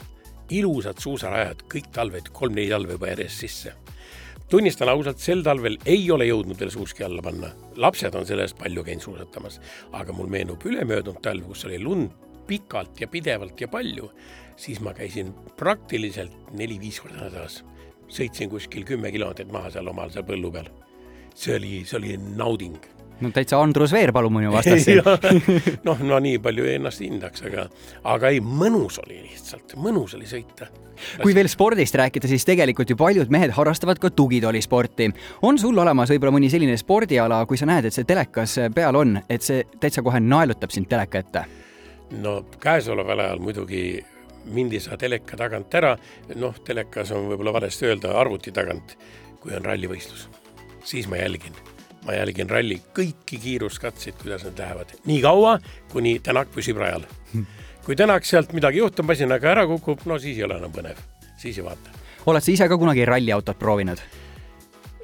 ilusad 0.54 1.00
suusarajad 1.02 1.64
kõik 1.72 1.90
talved, 1.94 2.32
kolm-neli 2.32 2.70
talve 2.72 2.96
juba 2.96 3.12
järjest 3.12 3.44
sisse. 3.44 3.72
tunnistan 4.48 4.88
ausalt, 4.88 5.18
sel 5.20 5.42
talvel 5.44 5.76
ei 5.84 6.10
ole 6.10 6.24
jõudnud 6.24 6.58
veel 6.60 6.70
suuski 6.70 7.04
alla 7.04 7.22
panna. 7.22 7.50
lapsed 7.76 8.14
on 8.14 8.26
selle 8.26 8.42
eest 8.42 8.58
palju 8.58 8.84
käinud 8.84 9.02
suusatamas, 9.02 9.60
aga 9.92 10.12
mul 10.12 10.26
meenub 10.26 10.64
ülemöödunud 10.64 11.22
talv, 11.22 11.44
kus 11.46 11.64
oli 11.64 11.78
lund 11.78 12.10
pikalt 12.46 13.00
ja 13.00 13.08
pidevalt 13.08 13.60
ja 13.60 13.68
palju, 13.68 14.10
siis 14.56 14.80
ma 14.80 14.94
käisin 14.94 15.34
praktiliselt 15.56 16.52
neli-viis 16.52 17.00
korda 17.00 17.28
nädalas. 17.28 17.64
sõitsin 18.08 18.48
kuskil 18.48 18.84
kümme 18.84 19.12
kilomeetrit 19.12 19.52
maha 19.52 19.70
seal 19.70 19.88
omal 19.88 20.10
seal 20.10 20.24
põllu 20.24 20.52
peal. 20.52 20.70
see 21.34 21.56
oli, 21.56 21.84
see 21.84 21.98
oli 21.98 22.16
nauding 22.16 22.97
no 23.20 23.30
täitsa 23.34 23.60
Andrus 23.60 23.92
Veerpalu 23.92 24.30
minu 24.32 24.52
vastas 24.52 24.84
siin 24.86 25.02
noh, 25.88 26.02
no 26.06 26.18
nii 26.22 26.38
palju 26.42 26.66
ennast 26.74 27.02
hindaks, 27.02 27.44
aga, 27.48 27.66
aga 28.14 28.32
ei, 28.34 28.40
mõnus 28.42 29.00
oli 29.02 29.20
lihtsalt, 29.24 29.74
mõnus 29.80 30.14
oli 30.18 30.28
sõita. 30.30 30.68
kui 31.22 31.34
veel 31.34 31.50
spordist 31.50 31.96
rääkida, 31.98 32.30
siis 32.30 32.46
tegelikult 32.48 32.90
ju 32.90 32.98
paljud 32.98 33.30
mehed 33.34 33.54
harrastavad 33.56 34.00
ka 34.02 34.10
tugitoolisporti. 34.10 35.10
on 35.42 35.58
sul 35.58 35.78
olemas 35.78 36.10
võib-olla 36.14 36.36
mõni 36.38 36.50
selline 36.52 36.76
spordiala, 36.78 37.44
kui 37.46 37.58
sa 37.58 37.68
näed, 37.70 37.88
et 37.88 37.96
see 37.96 38.08
telekas 38.08 38.58
peal 38.74 38.98
on, 38.98 39.18
et 39.28 39.42
see 39.42 39.64
täitsa 39.80 40.04
kohe 40.06 40.20
naelutab 40.20 40.74
sind 40.74 40.90
teleka 40.90 41.24
ette? 41.24 41.46
no 42.22 42.40
käesoleval 42.60 43.20
ajal 43.24 43.42
muidugi 43.44 43.82
mind 44.48 44.72
ei 44.72 44.80
saa 44.80 44.96
teleka 44.96 45.36
tagant 45.36 45.74
ära, 45.74 45.96
noh, 46.36 46.54
telekas 46.64 47.12
on 47.12 47.28
võib-olla 47.28 47.52
valesti 47.58 47.90
öelda, 47.90 48.14
arvuti 48.16 48.54
tagant, 48.54 48.96
kui 49.42 49.52
on 49.52 49.66
rallivõistlus, 49.66 50.28
siis 50.88 51.10
ma 51.10 51.20
jälgin 51.20 51.52
ma 52.06 52.16
jälgin 52.16 52.50
ralli 52.50 52.80
kõiki 52.96 53.40
kiiruskatseid, 53.42 54.18
kuidas 54.22 54.44
nad 54.46 54.58
lähevad, 54.58 54.94
nii 55.08 55.20
kaua, 55.24 55.58
kuni 55.92 56.18
Tänak 56.24 56.52
püsib 56.54 56.80
rajal. 56.80 57.06
kui 57.84 57.96
Tänak 57.96 58.24
sealt 58.28 58.52
midagi 58.52 58.82
juhtub, 58.82 59.08
masinaga 59.08 59.50
ära 59.54 59.66
kukub, 59.66 60.04
no 60.06 60.18
siis 60.18 60.38
ei 60.38 60.46
ole 60.46 60.60
enam 60.60 60.72
põnev, 60.72 61.00
siis 61.36 61.58
ei 61.58 61.64
vaata. 61.64 61.96
oled 62.26 62.44
sa 62.44 62.52
ise 62.52 62.68
ka 62.68 62.78
kunagi 62.78 63.04
ralliautot 63.08 63.58
proovinud? 63.58 63.98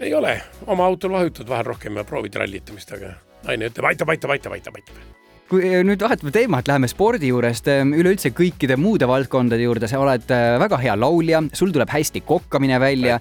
ei 0.00 0.14
ole, 0.14 0.40
oma 0.66 0.84
autol 0.84 1.12
vahutad 1.12 1.48
vahel 1.48 1.64
rohkem 1.72 1.96
ja 1.96 2.04
proovid 2.04 2.34
rallitamist, 2.34 2.92
aga 2.92 3.14
naine 3.44 3.70
ütleb 3.70 3.92
aitab, 3.92 4.08
aitab, 4.08 4.30
aitab, 4.36 4.58
aitab, 4.58 4.80
aitab 4.80 5.13
kui 5.50 5.64
eh, 5.68 5.82
nüüd 5.86 6.02
vahetame 6.02 6.32
teemat, 6.34 6.68
läheme 6.68 6.88
spordi 6.90 7.28
juurest 7.30 7.68
eh, 7.72 7.82
üleüldse 7.84 8.32
kõikide 8.36 8.78
muude 8.80 9.08
valdkondade 9.08 9.64
juurde, 9.64 9.88
sa 9.90 10.00
oled 10.02 10.30
eh, 10.32 10.44
väga 10.62 10.78
hea 10.80 10.94
laulja, 10.98 11.42
sul 11.56 11.74
tuleb 11.74 11.92
hästi 11.92 12.24
kokkamine 12.26 12.80
välja. 12.80 13.18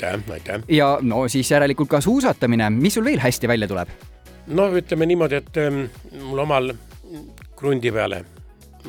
ja 0.70 0.90
no 1.02 1.28
siis 1.28 1.52
järelikult 1.52 1.92
ka 1.92 2.02
suusatamine, 2.02 2.70
mis 2.74 2.96
sul 2.98 3.06
veel 3.06 3.22
hästi 3.24 3.48
välja 3.52 3.68
tuleb? 3.68 3.92
no 4.48 4.70
ütleme 4.76 5.08
niimoodi, 5.08 5.40
et 5.40 5.60
ähm, 5.64 5.84
mul 6.24 6.46
omal 6.46 6.74
krundi 7.56 7.92
peale 7.92 8.24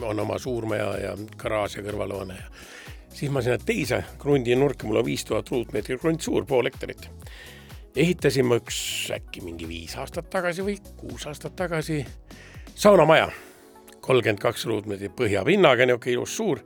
on 0.02 0.20
oma 0.20 0.38
suurmaja 0.38 0.88
ja 0.98 1.12
garaaž 1.38 1.78
ja 1.78 1.84
kõrvalhoone 1.86 2.38
ja 2.38 2.48
siis 3.14 3.30
ma 3.30 3.42
sinna 3.42 3.58
teise 3.62 4.02
krundi 4.18 4.56
nurka, 4.58 4.86
mul 4.86 5.02
on 5.02 5.06
viis 5.06 5.24
tuhat 5.26 5.50
ruutmeetrit 5.50 6.00
krunt 6.02 6.22
suur, 6.22 6.46
pool 6.46 6.66
hektarit. 6.66 7.06
ehitasime 7.96 8.58
üks 8.58 8.78
äkki 9.14 9.42
mingi 9.44 9.68
viis 9.70 9.94
aastat 9.98 10.30
tagasi 10.30 10.66
või 10.66 10.80
kuus 10.98 11.26
aastat 11.30 11.54
tagasi 11.56 12.02
saunamaja, 12.74 13.28
kolmkümmend 14.00 14.42
kaks 14.42 14.66
ruutmeetrit 14.66 15.14
põhjapinnaga, 15.16 15.86
niisugune 15.86 16.12
ilus 16.12 16.36
suur. 16.36 16.60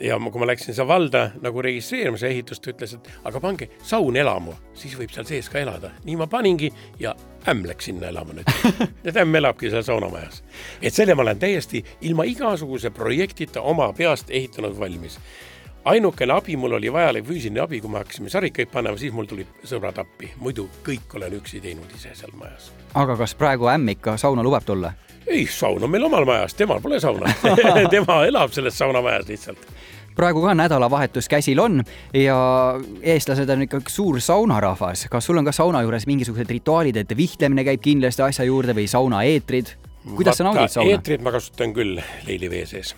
ja 0.00 0.16
kui 0.18 0.40
ma 0.40 0.46
läksin 0.46 0.74
seal 0.74 0.88
valda 0.88 1.28
nagu 1.42 1.62
registreerimise 1.62 2.26
ehitust, 2.26 2.66
ütles, 2.66 2.96
et 2.96 3.10
aga 3.24 3.40
pange 3.40 3.68
saun 3.82 4.16
elamu, 4.16 4.54
siis 4.74 4.96
võib 4.98 5.12
seal 5.14 5.26
sees 5.28 5.48
ka 5.48 5.60
elada. 5.60 5.90
nii 6.04 6.16
ma 6.16 6.26
paningi 6.26 6.72
ja 6.98 7.14
ämm 7.48 7.66
läks 7.68 7.84
sinna 7.84 8.08
elama 8.08 8.34
nüüd. 8.34 8.50
et 9.08 9.16
ämm 9.16 9.34
elabki 9.34 9.70
seal 9.70 9.82
saunamajas. 9.82 10.42
et 10.82 10.94
selle 10.94 11.14
ma 11.14 11.22
olen 11.22 11.38
täiesti 11.38 11.84
ilma 12.00 12.24
igasuguse 12.24 12.90
projektita 12.90 13.60
oma 13.60 13.92
peast 13.92 14.30
ehitanud 14.30 14.78
valmis 14.78 15.20
ainukene 15.84 16.32
abi 16.32 16.56
mul 16.56 16.78
oli 16.78 16.92
vajalik 16.92 17.26
füüsiline 17.28 17.60
abi, 17.64 17.80
kui 17.80 17.90
me 17.92 18.00
hakkasime 18.00 18.32
sarikaid 18.32 18.70
panema, 18.72 18.98
siis 19.00 19.12
mul 19.12 19.28
tulid 19.28 19.50
sõbrad 19.68 19.98
appi, 20.00 20.32
muidu 20.40 20.68
kõik 20.86 21.16
olen 21.18 21.38
üksi 21.40 21.60
teinud 21.64 21.90
ise 21.96 22.14
seal 22.16 22.32
majas. 22.38 22.70
aga 22.94 23.16
kas 23.20 23.34
praegu 23.34 23.68
ämm 23.72 23.94
ikka 23.96 24.16
sauna 24.20 24.42
lubab 24.42 24.64
tulla? 24.64 24.94
ei, 25.26 25.46
saun 25.46 25.84
on 25.84 25.90
meil 25.90 26.04
omal 26.08 26.24
majas, 26.28 26.54
temal 26.54 26.80
pole 26.80 27.00
sauna 27.00 27.32
tema 27.94 28.24
elab 28.26 28.52
selles 28.56 28.78
saunamajas 28.78 29.28
lihtsalt 29.28 29.68
praegu 30.16 30.42
ka 30.44 30.54
nädalavahetus 30.54 31.28
käsil 31.28 31.60
on 31.60 31.82
ja 32.14 32.36
eestlased 33.02 33.50
on 33.50 33.66
ikka 33.66 33.80
suur 33.88 34.20
saunarahvas. 34.20 35.06
kas 35.10 35.26
sul 35.26 35.38
on 35.38 35.44
ka 35.44 35.52
sauna 35.52 35.82
juures 35.82 36.06
mingisugused 36.06 36.50
rituaalid, 36.50 36.96
et 36.96 37.16
vihtlemine 37.16 37.64
käib 37.64 37.82
kindlasti 37.82 38.22
asja 38.22 38.44
juurde 38.48 38.76
või 38.76 38.86
saunaeetrid? 38.88 39.74
kuidas 40.14 40.38
sa 40.38 40.44
naudid 40.44 40.70
sauna? 40.70 40.94
eetrit 40.94 41.24
ma 41.24 41.34
kasutan 41.34 41.74
küll 41.74 42.00
leilivee 42.26 42.66
sees, 42.66 42.94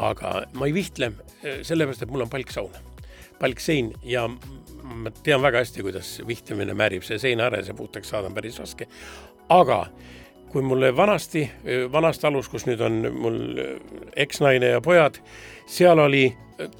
aga 0.00 0.34
ma 0.56 0.68
ei 0.68 0.74
vihtle 0.74 1.12
eh, 1.42 1.60
sellepärast, 1.66 2.06
et 2.06 2.12
mul 2.12 2.24
on 2.24 2.32
palksaun, 2.32 2.76
palksein 3.40 3.92
ja 4.06 4.26
ma 4.28 5.12
tean 5.24 5.42
väga 5.42 5.62
hästi, 5.62 5.84
kuidas 5.86 6.14
vihtlemine 6.26 6.74
määrib, 6.76 7.04
see 7.06 7.20
seina 7.22 7.48
ääres 7.48 7.68
ja 7.70 7.76
puhtaks 7.76 8.10
saada 8.10 8.30
on 8.30 8.36
päris 8.36 8.58
raske. 8.58 8.88
aga 9.48 9.86
kui 10.50 10.62
mulle 10.66 10.90
vanasti, 10.96 11.44
vanast 11.92 12.24
alus, 12.26 12.48
kus 12.50 12.64
nüüd 12.66 12.80
on 12.82 13.04
mul 13.14 13.36
eksnaine 14.18 14.72
ja 14.72 14.80
pojad, 14.82 15.20
seal 15.70 16.02
oli 16.02 16.24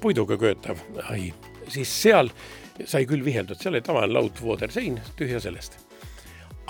puiduga 0.01 0.37
köötav 0.37 0.81
ahi, 1.07 1.31
siis 1.71 1.93
seal 2.01 2.31
sai 2.85 3.05
küll 3.09 3.23
viheldud, 3.25 3.59
seal 3.59 3.75
oli 3.75 3.83
tavaline 3.85 4.13
laudvooder 4.17 4.73
sein, 4.73 4.99
tühja 5.19 5.39
sellest. 5.43 5.79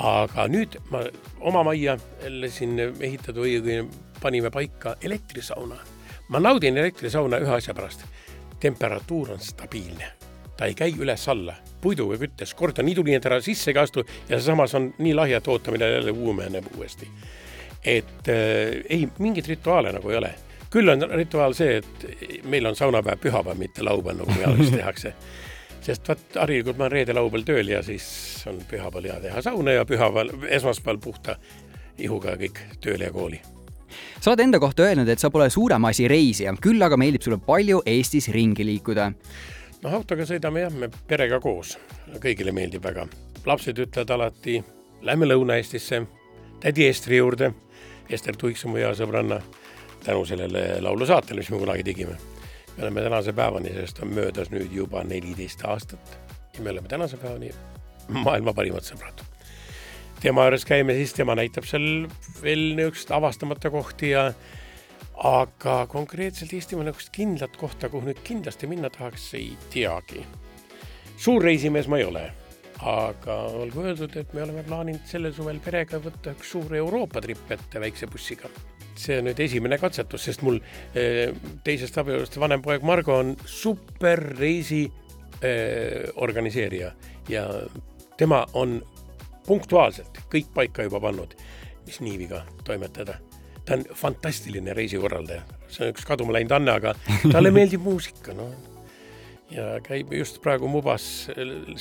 aga 0.02 0.48
nüüd 0.50 0.78
ma 0.90 1.04
oma 1.46 1.62
majja 1.68 1.98
lasin 2.32 2.80
ehitada 2.80 3.44
või 3.44 3.82
panime 4.22 4.50
paika 4.50 4.96
elektrisauna. 5.02 5.78
Ma 6.32 6.40
naudin 6.40 6.78
elektrisauna 6.78 7.42
ühe 7.44 7.54
asja 7.54 7.74
pärast. 7.74 8.06
temperatuur 8.60 9.32
on 9.32 9.40
stabiilne 9.40 10.12
ta 10.58 10.68
ei 10.70 10.76
käi 10.78 10.94
üles-alla, 10.94 11.56
puiduga 11.82 12.20
küttes, 12.22 12.52
kord 12.54 12.78
on 12.78 12.86
nii 12.86 12.96
tuli, 12.96 13.16
et 13.18 13.26
ära 13.26 13.40
sisse 13.42 13.72
ei 13.72 13.78
astu 13.82 14.04
ja 14.30 14.38
samas 14.42 14.76
on 14.78 14.92
nii 15.02 15.14
lahja, 15.18 15.40
et 15.42 15.48
ootamine 15.50 15.88
jälle 15.90 16.12
uumeneb 16.12 16.68
uuesti. 16.78 17.08
et 17.84 18.30
äh, 18.30 18.84
ei, 18.90 19.08
mingeid 19.20 19.48
rituaale 19.48 19.92
nagu 19.92 20.10
ei 20.10 20.18
ole. 20.18 20.36
küll 20.70 20.90
on 20.90 21.08
rituaal 21.10 21.54
see, 21.58 21.78
et 21.78 22.44
meil 22.46 22.66
on 22.66 22.76
saunapäev 22.76 23.20
pühapäev, 23.20 23.58
mitte 23.58 23.84
laupäev, 23.84 24.18
nagu 24.22 24.32
mujal 24.32 24.62
tehakse 24.78 25.16
sest 25.82 26.08
vaat 26.08 26.38
harilikult 26.44 26.78
ma 26.78 26.86
olen 26.86 26.92
reede-laupäeval 27.00 27.48
tööl 27.48 27.72
ja 27.74 27.82
siis 27.84 28.06
on 28.48 28.62
pühapäeval 28.70 29.10
hea 29.10 29.18
teha 29.24 29.42
sauna 29.42 29.80
ja 29.80 29.86
pühapäeval, 29.86 30.30
esmaspäeval 30.60 31.02
puhta 31.02 31.36
ihuga 31.98 32.38
kõik 32.38 32.62
tööle 32.86 33.10
ja 33.10 33.16
kooli 33.18 33.42
sa 34.20 34.32
oled 34.32 34.46
enda 34.46 34.60
kohta 34.60 34.88
öelnud, 34.88 35.10
et 35.10 35.20
sa 35.20 35.30
pole 35.30 35.50
suurema 35.50 35.90
asi 35.92 36.08
reisija, 36.08 36.54
küll 36.62 36.82
aga 36.82 36.98
meeldib 36.98 37.26
sulle 37.26 37.40
palju 37.46 37.82
Eestis 37.86 38.30
ringi 38.34 38.66
liikuda 38.66 39.12
noh, 39.84 39.96
autoga 39.98 40.26
sõidame 40.28 40.66
jah, 40.66 40.74
me 40.74 40.90
perega 41.08 41.40
koos, 41.42 41.76
kõigile 42.22 42.54
meeldib 42.56 42.84
väga. 42.86 43.08
lapsed 43.46 43.80
ütlevad 43.82 44.14
alati, 44.14 44.60
lähme 45.02 45.26
Lõuna-Eestisse, 45.26 46.04
tädi 46.62 46.86
Estri 46.88 47.18
juurde. 47.18 47.54
Ester 48.10 48.36
Tuiks 48.36 48.66
on 48.66 48.74
mu 48.74 48.78
hea 48.78 48.92
sõbranna 48.96 49.40
tänu 50.04 50.26
sellele 50.26 50.82
laulusaatele, 50.82 51.42
mis 51.42 51.50
me 51.50 51.58
kunagi 51.58 51.84
tegime. 51.84 52.18
me 52.78 52.84
oleme 52.84 53.02
tänase 53.02 53.34
päevani, 53.34 53.74
sellest 53.74 54.00
on 54.00 54.14
möödas 54.14 54.50
nüüd 54.52 54.72
juba 54.72 55.04
neliteist 55.04 55.66
aastat 55.66 56.18
ja 56.54 56.64
me 56.64 56.70
oleme 56.70 56.88
tänase 56.88 57.18
päevani 57.18 57.52
maailma 58.08 58.54
parimad 58.54 58.84
sõbrad. 58.84 59.31
Tema 60.22 60.46
juures 60.46 60.66
käime 60.66 60.94
siis, 60.94 61.14
tema 61.18 61.36
näitab 61.38 61.66
seal 61.66 62.06
veel 62.44 62.68
niisuguseid 62.78 63.14
avastamata 63.18 63.72
kohti 63.74 64.12
ja 64.14 64.28
aga 65.26 65.86
konkreetselt 65.90 66.54
Eestimaa 66.54 66.86
niisugust 66.86 67.10
kindlat 67.16 67.58
kohta, 67.58 67.90
kuhu 67.90 68.10
nüüd 68.10 68.22
kindlasti 68.26 68.70
minna 68.70 68.90
tahaks, 68.94 69.32
ei 69.38 69.56
teagi. 69.74 70.26
suur 71.18 71.44
reisimees 71.44 71.88
ma 71.88 71.98
ei 72.02 72.06
ole, 72.06 72.24
aga 72.82 73.36
olgu 73.62 73.84
öeldud, 73.86 74.16
et 74.18 74.34
me 74.34 74.44
oleme 74.44 74.64
plaaninud 74.66 75.10
sellel 75.10 75.34
suvel 75.34 75.60
perega 75.62 76.00
võtta 76.02 76.34
üks 76.34 76.54
suur 76.54 76.74
Euroopa 76.76 77.22
tripp 77.22 77.52
ette 77.58 77.82
väikse 77.82 78.08
bussiga. 78.08 78.50
see 78.96 79.18
on 79.18 79.26
nüüd 79.26 79.40
esimene 79.40 79.78
katsetus, 79.82 80.26
sest 80.30 80.42
mul 80.46 80.60
eh, 80.94 81.34
teisest 81.64 81.98
abielust 81.98 82.38
vanem 82.38 82.62
poeg 82.62 82.84
Margo 82.86 83.18
on 83.18 83.36
superreisi 83.46 84.84
eh, 85.42 86.10
organiseerija 86.16 86.92
ja 87.30 87.48
tema 88.18 88.46
on 88.54 88.82
punktuaalselt 89.48 90.24
kõik 90.32 90.54
paika 90.54 90.88
juba 90.88 91.02
pannud, 91.04 91.36
mis 91.86 92.02
nii 92.04 92.18
viga 92.22 92.46
toimetada 92.68 93.20
ta 93.66 93.78
on 93.78 93.86
fantastiline 93.96 94.74
reisikorraldaja, 94.74 95.44
see 95.70 95.86
on 95.86 95.94
üks 95.94 96.06
kaduma 96.08 96.36
läinud 96.36 96.54
Anne, 96.56 96.74
aga 96.74 96.94
talle 97.32 97.52
meeldib 97.58 97.84
muusika, 97.86 98.34
noh. 98.38 98.54
ja 99.54 99.76
käib 99.86 100.14
just 100.16 100.42
praegu 100.44 100.70
Mubas 100.72 101.06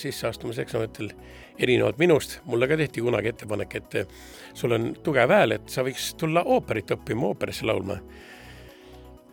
sisseastumiseksamitel 0.03 1.13
erinevalt 1.61 2.01
minust, 2.01 2.39
mulle 2.49 2.69
ka 2.69 2.79
tehti 2.81 3.05
kunagi 3.05 3.33
ettepanek, 3.33 3.79
et 3.81 3.99
sul 4.55 4.77
on 4.77 4.91
tugev 5.05 5.33
hääl, 5.33 5.57
et 5.57 5.73
sa 5.73 5.85
võiks 5.87 6.13
tulla 6.21 6.45
ooperit 6.45 6.93
õppima, 6.97 7.33
ooperisse 7.33 7.69
laulma. 7.69 8.01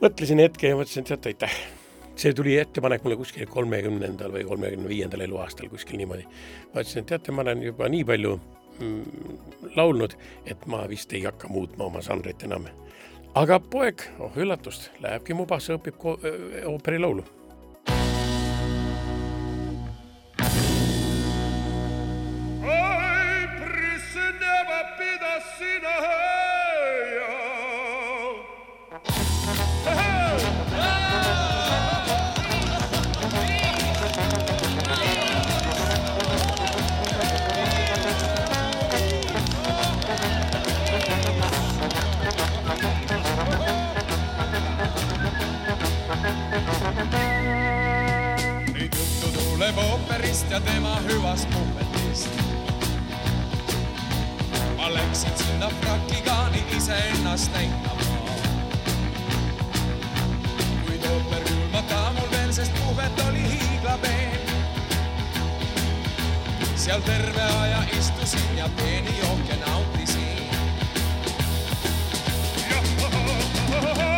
mõtlesin 0.01 0.43
hetke 0.43 0.71
ja 0.71 0.79
mõtlesin, 0.79 1.07
et 1.13 1.33
aitäh. 1.33 1.59
See 2.17 2.33
tuli 2.33 2.57
ettepanek 2.57 3.03
mulle 3.05 3.17
kuskil 3.19 3.45
kolmekümnendal 3.49 4.31
või 4.33 4.45
kolmekümne 4.47 4.89
viiendal 4.89 5.21
eluaastal, 5.25 5.69
kuskil 5.69 6.01
niimoodi. 6.01 6.25
ma 6.73 6.81
ütlesin, 6.81 7.05
et 7.05 7.11
teate, 7.13 7.31
ma 7.31 7.45
olen 7.45 7.61
juba 7.69 7.89
nii 7.89 8.05
palju 8.07 8.39
Mm, 8.79 9.03
laulnud, 9.75 10.13
et 10.45 10.65
ma 10.69 10.83
vist 10.89 11.13
ei 11.13 11.23
hakka 11.25 11.49
muutma 11.49 11.87
oma 11.87 12.01
žanrit 12.05 12.43
enam. 12.45 12.67
aga 13.33 13.59
poeg, 13.59 14.03
oh 14.19 14.37
üllatust, 14.37 14.91
lähebki 15.01 15.33
Mubasse, 15.33 15.73
õpib 15.77 16.05
ooperilaulu 16.65 17.25
ooperist 50.47 50.51
ja 50.51 50.59
tema 50.59 50.99
hüvast 51.07 51.47
puhvetist. 51.49 52.29
ma 54.77 54.93
läksin 54.93 55.31
sinna 55.35 55.69
frakigaani 55.69 56.63
iseennast 56.77 57.51
näitama. 57.53 58.01
kuid 60.85 61.05
ooper 61.05 61.43
külmata 61.43 62.13
mul 62.13 62.31
veel, 62.31 62.51
sest 62.53 62.71
puhvet 62.73 63.19
oli 63.29 63.43
hiiglapeen. 63.43 64.39
seal 66.75 67.01
terve 67.01 67.43
aja 67.43 67.83
istusin 67.99 68.57
ja 68.57 68.69
peeni 68.77 69.19
jooke 69.19 69.55
nautisin. 69.65 70.47
laitmatu 72.69 74.16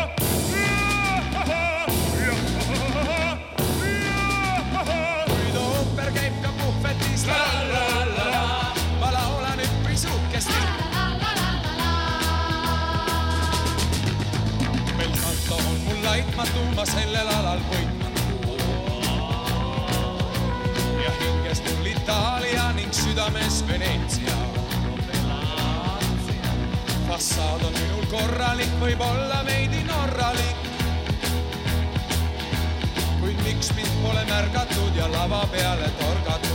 ma 16.79 16.85
sellel 16.87 17.27
alal 17.27 17.59
võitmatu. 17.67 18.53
ja 21.03 21.09
hinges 21.17 21.59
mul 21.65 21.89
Itaalia 21.91 22.69
ning 22.77 22.93
südames 22.95 23.57
Veneetsia. 23.67 24.37
fassaad 27.09 27.65
on 27.67 27.75
minul 27.81 28.05
korralik, 28.13 28.71
võib-olla 28.79 29.41
veidi 29.49 29.83
norralik. 29.89 30.63
kuid 33.19 33.43
miks 33.43 33.73
mind 33.75 33.99
pole 34.05 34.23
märgatud 34.31 34.95
ja 35.03 35.11
lava 35.11 35.43
peale 35.51 35.91
torgatud? 35.99 36.48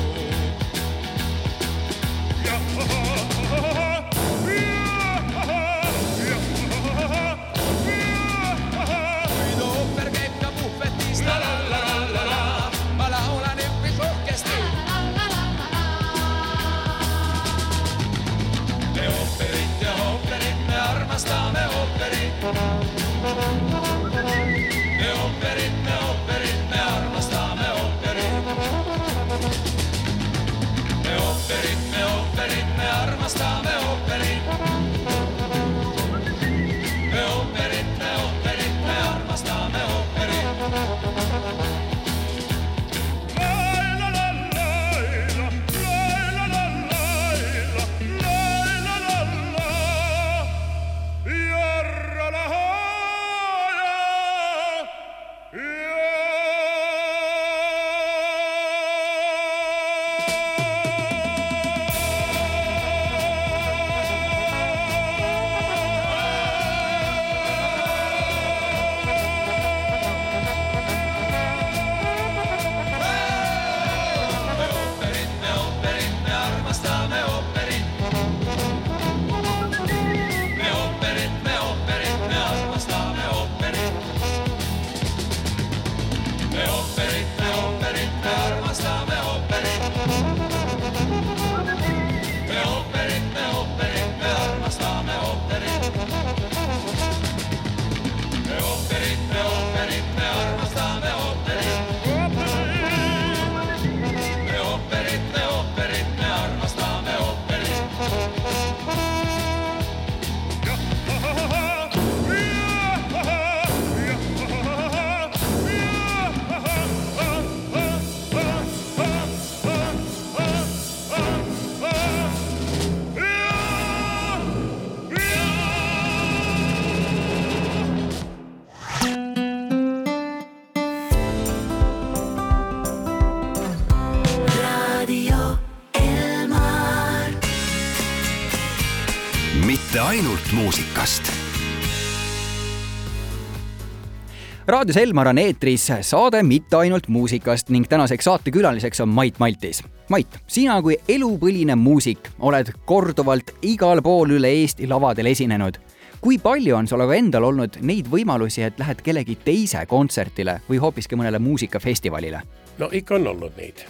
Raadios 144.85 144.97
Elmar 144.97 145.29
on 145.29 145.39
eetris 145.39 145.87
saade 146.01 146.43
Mitte 146.43 146.77
ainult 146.77 147.07
muusikast 147.09 147.71
ning 147.73 147.87
tänaseks 147.89 148.25
saatekülaliseks 148.25 149.01
on 149.01 149.09
Mait 149.09 149.39
Maltis. 149.39 149.79
Mait, 150.13 150.29
sina 150.47 150.75
kui 150.83 150.99
elupõline 151.09 151.73
muusik 151.75 152.29
oled 152.45 152.69
korduvalt 152.85 153.55
igal 153.65 154.03
pool 154.05 154.35
üle 154.37 154.51
Eesti 154.53 154.85
lavadel 154.87 155.31
esinenud. 155.31 155.79
kui 156.21 156.37
palju 156.39 156.77
on 156.77 156.89
sul 156.89 157.01
aga 157.01 157.15
endal 157.15 157.45
olnud 157.45 157.79
neid 157.81 158.11
võimalusi, 158.13 158.63
et 158.65 158.79
lähed 158.79 159.01
kellegi 159.01 159.39
teise 159.45 159.87
kontserdile 159.87 160.59
või 160.69 160.81
hoopiski 160.81 161.17
mõnele 161.17 161.39
muusikafestivalile? 161.39 162.43
no 162.79 162.89
ikka 162.93 163.15
on 163.15 163.27
olnud 163.33 163.57
neid, 163.57 163.87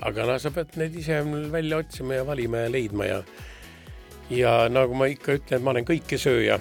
aga 0.00 0.26
no 0.26 0.38
sa 0.38 0.50
pead 0.50 0.80
need 0.80 0.96
ise 0.96 1.20
välja 1.52 1.76
otsima 1.76 2.14
ja 2.14 2.26
valima 2.26 2.64
ja 2.64 2.72
leidma 2.72 3.04
ja 3.04 3.20
ja 4.30 4.56
nagu 4.68 4.94
ma 4.94 5.12
ikka 5.12 5.36
ütlen, 5.42 5.62
ma 5.62 5.76
olen 5.76 5.84
kõikesööja. 5.84 6.58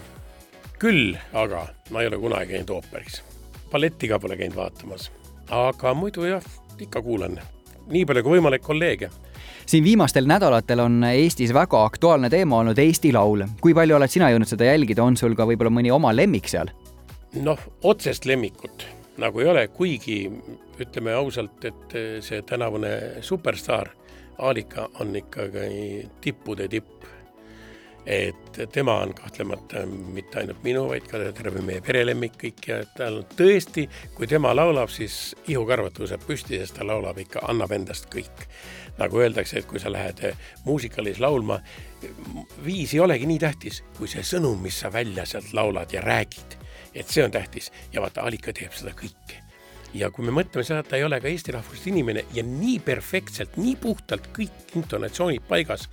küll 0.78 1.15
aga 1.34 1.67
ma 1.89 2.02
ei 2.02 2.12
ole 2.12 2.17
kunagi 2.17 2.52
käinud 2.52 2.76
ooperis 2.82 3.23
balletti 3.71 4.08
ka 4.08 4.19
pole 4.19 4.38
käinud 4.38 4.56
vaatamas. 4.56 5.12
aga 5.49 5.93
muidu 5.93 6.25
jah, 6.25 6.43
ikka 6.80 7.01
kuulan 7.01 7.39
nii 7.88 8.06
palju 8.06 8.23
kui 8.23 8.38
võimalik 8.38 8.63
kolleege. 8.63 9.10
siin 9.65 9.84
viimastel 9.84 10.27
nädalatel 10.27 10.80
on 10.80 11.03
Eestis 11.03 11.53
väga 11.53 11.84
aktuaalne 11.86 12.30
teema 12.30 12.60
olnud 12.60 12.80
Eesti 12.80 13.13
Laul. 13.13 13.45
kui 13.62 13.73
palju 13.73 13.95
oled 13.95 14.12
sina 14.12 14.32
jõudnud 14.32 14.49
seda 14.49 14.71
jälgida, 14.71 15.03
on 15.03 15.17
sul 15.17 15.36
ka 15.36 15.47
võib-olla 15.47 15.73
mõni 15.73 15.91
oma 15.91 16.15
lemmik 16.15 16.47
seal? 16.47 16.71
noh, 17.34 17.60
otsest 17.84 18.25
lemmikut 18.25 18.88
nagu 19.17 19.39
ei 19.41 19.47
ole, 19.49 19.67
kuigi 19.67 20.19
ütleme 20.80 21.13
ausalt, 21.17 21.63
et 21.65 21.95
see 22.21 22.41
tänavune 22.45 23.21
superstaar 23.21 23.89
Aalika 24.38 24.89
on 25.01 25.15
ikkagi 25.17 26.08
tippude 26.21 26.67
tipp 26.69 27.08
et 28.08 28.60
tema 28.72 28.93
on 29.04 29.13
kahtlemata 29.13 29.86
mitte 29.86 30.39
ainult 30.39 30.62
minu, 30.63 30.86
vaid 30.88 31.08
ka 31.12 31.20
terve 31.36 31.60
meie 31.65 31.82
perelemmik 31.84 32.38
kõik 32.39 32.67
ja 32.70 32.78
tal 32.96 33.20
tõesti, 33.36 33.84
kui 34.15 34.30
tema 34.32 34.54
laulab, 34.56 34.88
siis 34.93 35.36
ihukarvad 35.52 35.98
tõuseb 35.98 36.24
püsti, 36.24 36.56
sest 36.62 36.78
ta 36.80 36.88
laulab 36.88 37.20
ikka, 37.20 37.43
annab 37.52 37.76
endast 37.76 38.08
kõik. 38.13 38.48
nagu 38.98 39.20
öeldakse, 39.22 39.60
et 39.60 39.65
kui 39.70 39.78
sa 39.78 39.91
lähed 39.93 40.24
muusikalis 40.65 41.20
laulma, 41.22 41.60
viis 42.65 42.96
ei 42.96 43.00
olegi 43.00 43.28
nii 43.30 43.39
tähtis, 43.39 43.84
kui 43.98 44.08
see 44.10 44.24
sõnum, 44.26 44.58
mis 44.62 44.80
sa 44.80 44.89
välja 44.89 45.26
sealt 45.26 45.52
laulad 45.54 45.93
ja 45.93 46.02
räägid, 46.02 46.56
et 46.96 47.06
see 47.06 47.22
on 47.24 47.32
tähtis 47.32 47.70
ja 47.93 48.02
vaata, 48.02 48.24
Alika 48.26 48.54
teeb 48.54 48.74
seda 48.74 48.96
kõike 48.98 49.43
ja 49.93 50.10
kui 50.10 50.26
me 50.26 50.34
mõtleme 50.34 50.65
seda, 50.65 50.80
et 50.80 50.89
ta 50.89 50.98
ei 50.98 51.06
ole 51.06 51.20
ka 51.22 51.30
eesti 51.30 51.54
rahvusest 51.54 51.91
inimene 51.91 52.26
ja 52.34 52.43
nii 52.48 52.80
perfektselt, 52.80 53.60
nii 53.62 53.76
puhtalt 53.82 54.32
kõik 54.34 54.74
intonatsioonid 54.80 55.46
paigas, 55.48 55.89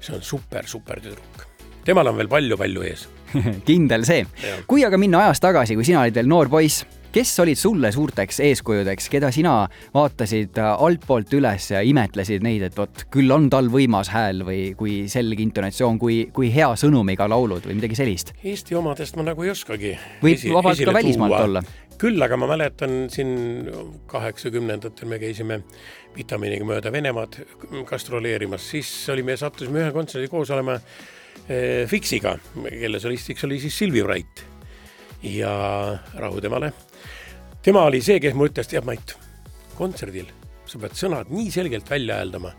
see 0.00 0.16
on 0.16 0.26
super, 0.26 0.66
super 0.66 1.04
tüdruk 1.04 1.46
temal 1.86 2.10
on 2.10 2.18
veel 2.20 2.30
palju-palju 2.32 2.84
ees 2.88 3.08
kindel 3.68 4.06
see. 4.08 4.24
kui 4.66 4.84
aga 4.86 5.00
minna 5.00 5.26
ajas 5.26 5.42
tagasi, 5.44 5.76
kui 5.76 5.86
sina 5.86 6.02
olid 6.04 6.16
veel 6.16 6.30
noor 6.30 6.48
poiss, 6.52 6.84
kes 7.12 7.32
olid 7.42 7.58
sulle 7.58 7.90
suurteks 7.92 8.40
eeskujudeks, 8.44 9.08
keda 9.12 9.30
sina 9.34 9.54
vaatasid 9.94 10.58
altpoolt 10.60 11.32
üles 11.38 11.70
ja 11.72 11.82
imetlesid 11.84 12.44
neid, 12.44 12.66
et 12.68 12.78
vot 12.78 13.04
küll 13.12 13.32
on 13.34 13.48
tal 13.52 13.70
võimas 13.72 14.12
hääl 14.12 14.44
või 14.46 14.60
kui 14.78 15.00
selge 15.12 15.44
intonatsioon, 15.44 15.98
kui, 16.00 16.20
kui 16.34 16.52
hea 16.54 16.70
sõnumiga 16.80 17.28
laulud 17.30 17.68
või 17.68 17.78
midagi 17.80 17.98
sellist? 17.98 18.34
Eesti 18.44 18.78
omadest 18.78 19.18
ma 19.18 19.28
nagu 19.30 19.44
ei 19.44 19.52
oskagi. 19.54 19.96
võib 20.24 20.48
vabalt 20.54 20.84
ka 20.84 20.96
välismaalt 21.00 21.44
olla 21.44 21.64
küll 21.98 22.22
aga 22.22 22.36
ma 22.38 22.46
mäletan 22.46 23.08
siin 23.10 23.30
kaheksakümnendatel 24.06 25.08
me 25.10 25.18
käisime 25.18 25.56
vitamiiniga 26.14 26.66
mööda 26.66 26.92
Venemaad 26.94 27.40
gastroleerimas, 27.88 28.68
siis 28.70 28.90
olime, 29.10 29.34
sattusime 29.38 29.82
ühe 29.82 29.90
kontserdi 29.94 30.30
koos 30.30 30.52
olema 30.54 30.76
Fixiga, 31.88 32.34
kelle 32.68 32.98
solistiks 33.00 33.46
oli 33.46 33.56
siis 33.62 33.78
Silvi 33.78 34.02
Vrait. 34.04 34.44
ja 35.22 35.52
rahu 36.14 36.40
temale. 36.40 36.72
tema 37.62 37.86
oli 37.88 38.02
see, 38.04 38.20
kes 38.20 38.34
mulle 38.34 38.52
ütles, 38.52 38.68
tead 38.68 38.84
Mait, 38.84 39.14
kontserdil 39.78 40.28
sa 40.68 40.80
pead 40.82 40.96
sõnad 40.98 41.32
nii 41.32 41.50
selgelt 41.52 41.88
välja 41.90 42.18
hääldama, 42.20 42.52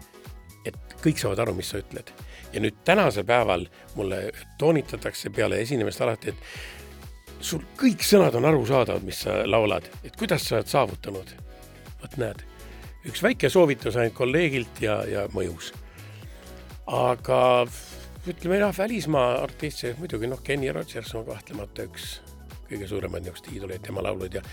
et 0.67 0.77
kõik 1.03 1.21
saavad 1.21 1.43
aru, 1.43 1.55
mis 1.57 1.69
sa 1.71 1.81
ütled. 1.81 2.11
ja 2.49 2.61
nüüd 2.63 2.79
tänasel 2.85 3.25
päeval 3.29 3.67
mulle 3.95 4.31
toonitatakse 4.57 5.29
peale 5.29 5.59
esinemist 5.61 6.01
alati, 6.01 6.33
et 6.33 7.43
sul 7.45 7.61
kõik 7.77 8.01
sõnad 8.03 8.35
on 8.35 8.47
arusaadavad, 8.49 9.05
mis 9.05 9.21
sa 9.25 9.43
laulad, 9.45 9.85
et 10.03 10.15
kuidas 10.17 10.47
sa 10.47 10.57
oled 10.57 10.71
saavutanud. 10.71 11.35
vot 12.01 12.17
näed, 12.17 12.41
üks 13.05 13.21
väike 13.23 13.49
soovitus 13.49 13.95
ainult 13.95 14.17
kolleegilt 14.17 14.81
ja, 14.81 15.03
ja 15.05 15.27
mõjus. 15.33 15.73
aga 16.87 17.67
ütleme 18.29 18.59
jah, 18.59 18.73
välismaa 18.77 19.29
artiste 19.43 19.95
muidugi 19.99 20.27
noh, 20.29 20.41
Kenny 20.43 20.69
Rogers 20.73 21.15
on 21.17 21.25
kahtlemata 21.27 21.85
üks 21.87 22.19
kõige 22.69 22.85
suuremaid 22.89 23.25
niisuguseid 23.25 23.55
iidoleid, 23.55 23.81
tema 23.81 24.03
laulud 24.05 24.35
ja 24.37 24.43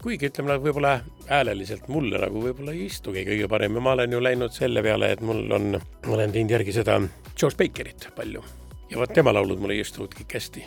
kuigi 0.00 0.30
ütleme, 0.30 0.48
nad 0.48 0.62
võib-olla 0.64 0.94
hääleliselt 1.28 1.90
mulle 1.92 2.20
nagu 2.22 2.40
võib-olla 2.46 2.72
ei 2.72 2.86
istugi 2.88 3.26
kõige 3.28 3.50
parem 3.52 3.76
ja 3.76 3.84
ma 3.84 3.92
olen 3.96 4.16
ju 4.16 4.22
läinud 4.24 4.56
selle 4.56 4.82
peale, 4.86 5.12
et 5.12 5.24
mul 5.24 5.44
on, 5.52 5.76
ma 5.76 6.16
olen 6.16 6.32
teinud 6.32 6.56
järgi 6.56 6.78
seda 6.78 6.98
George 7.36 7.58
Bakerit 7.60 8.08
palju. 8.16 8.44
Ja 8.90 9.00
vot 9.02 9.12
tema 9.12 9.34
laulud 9.34 9.60
mulle 9.60 9.76
ei 9.76 9.84
istunud 9.84 10.14
kõik 10.16 10.36
hästi. 10.38 10.66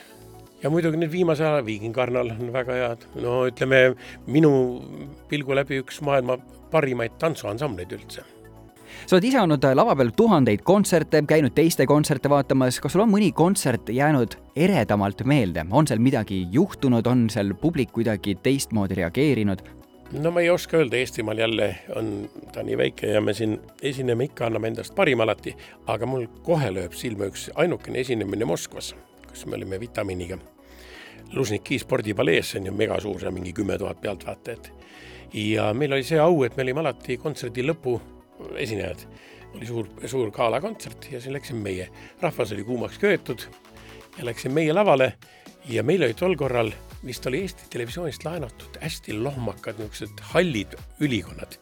ja 0.61 0.69
muidugi 0.69 0.99
nüüd 0.99 1.11
viimase 1.11 1.45
aja 1.47 1.65
Viiking 1.65 1.95
Karnal 1.95 2.33
on 2.35 2.53
väga 2.53 2.75
head, 2.75 3.05
no 3.23 3.45
ütleme 3.47 3.95
minu 4.27 4.51
pilgu 5.29 5.55
läbi 5.55 5.79
üks 5.81 6.01
maailma 6.05 6.37
parimaid 6.69 7.15
tantsuansambleid 7.17 7.95
üldse 7.95 8.27
sa 9.05 9.15
oled 9.15 9.27
ise 9.29 9.41
olnud 9.41 9.65
lava 9.75 9.95
peal 9.95 10.11
tuhandeid 10.15 10.63
kontserte, 10.67 11.23
käinud 11.27 11.55
teiste 11.57 11.85
kontserte 11.89 12.29
vaatamas, 12.31 12.79
kas 12.81 12.95
sul 12.95 13.05
on 13.05 13.11
mõni 13.13 13.31
kontsert 13.35 13.89
jäänud 13.93 14.37
eredamalt 14.55 15.23
meelde, 15.27 15.65
on 15.71 15.87
seal 15.87 16.01
midagi 16.03 16.45
juhtunud, 16.51 17.07
on 17.07 17.27
seal 17.33 17.53
publik 17.61 17.93
kuidagi 17.95 18.37
teistmoodi 18.43 18.99
reageerinud? 19.03 19.65
no 20.11 20.31
ma 20.31 20.41
ei 20.41 20.49
oska 20.49 20.77
öelda, 20.77 20.97
Eestimaal 20.97 21.37
jälle 21.37 21.75
on 21.95 22.29
ta 22.53 22.63
nii 22.63 22.77
väike 22.77 23.07
ja 23.07 23.21
me 23.21 23.33
siin 23.33 23.59
esineme 23.81 24.23
ikka, 24.23 24.45
anname 24.45 24.67
endast 24.67 24.95
parima 24.95 25.23
alati, 25.23 25.55
aga 25.87 26.05
mul 26.05 26.25
kohe 26.43 26.71
lööb 26.73 26.95
silma 26.97 27.29
üks 27.29 27.49
ainukene 27.55 28.01
esinemine 28.01 28.45
Moskvas, 28.49 28.95
kus 29.27 29.45
me 29.45 29.59
olime 29.59 29.79
vitamiiniga. 29.79 30.39
Lužniki 31.33 31.77
spordipalees, 31.79 32.51
see 32.51 32.61
on 32.61 32.71
ju 32.71 32.73
megasuur, 32.73 33.19
seal 33.21 33.35
mingi 33.35 33.53
kümme 33.53 33.77
tuhat 33.77 34.01
pealtvaatajat. 34.01 34.71
ja 35.33 35.73
meil 35.73 35.93
oli 35.93 36.03
see 36.03 36.19
au, 36.19 36.43
et 36.43 36.57
me 36.57 36.63
olime 36.63 36.81
alati 36.81 37.17
kontserdi 37.17 37.61
lõpu 37.61 37.99
esinejad. 38.57 39.05
oli 39.55 39.65
suur, 39.65 39.87
suur 40.05 40.31
galakontsert 40.31 41.11
ja 41.11 41.21
siis 41.21 41.33
läksime 41.33 41.59
meie. 41.59 41.89
rahvas 42.21 42.51
oli 42.51 42.63
kuumaks 42.63 42.99
köetud 42.99 43.47
ja 44.17 44.25
läksime 44.25 44.53
meie 44.53 44.73
lavale 44.73 45.13
ja 45.65 45.83
meil 45.83 46.03
oli 46.03 46.13
tol 46.13 46.35
korral, 46.35 46.71
vist 47.05 47.25
oli 47.27 47.41
Eesti 47.41 47.69
Televisioonist 47.69 48.25
laenatud 48.25 48.79
hästi 48.81 49.13
lohmakad 49.13 49.79
niisugused 49.79 50.25
hallid 50.33 50.75
ülikonnad. 50.99 51.57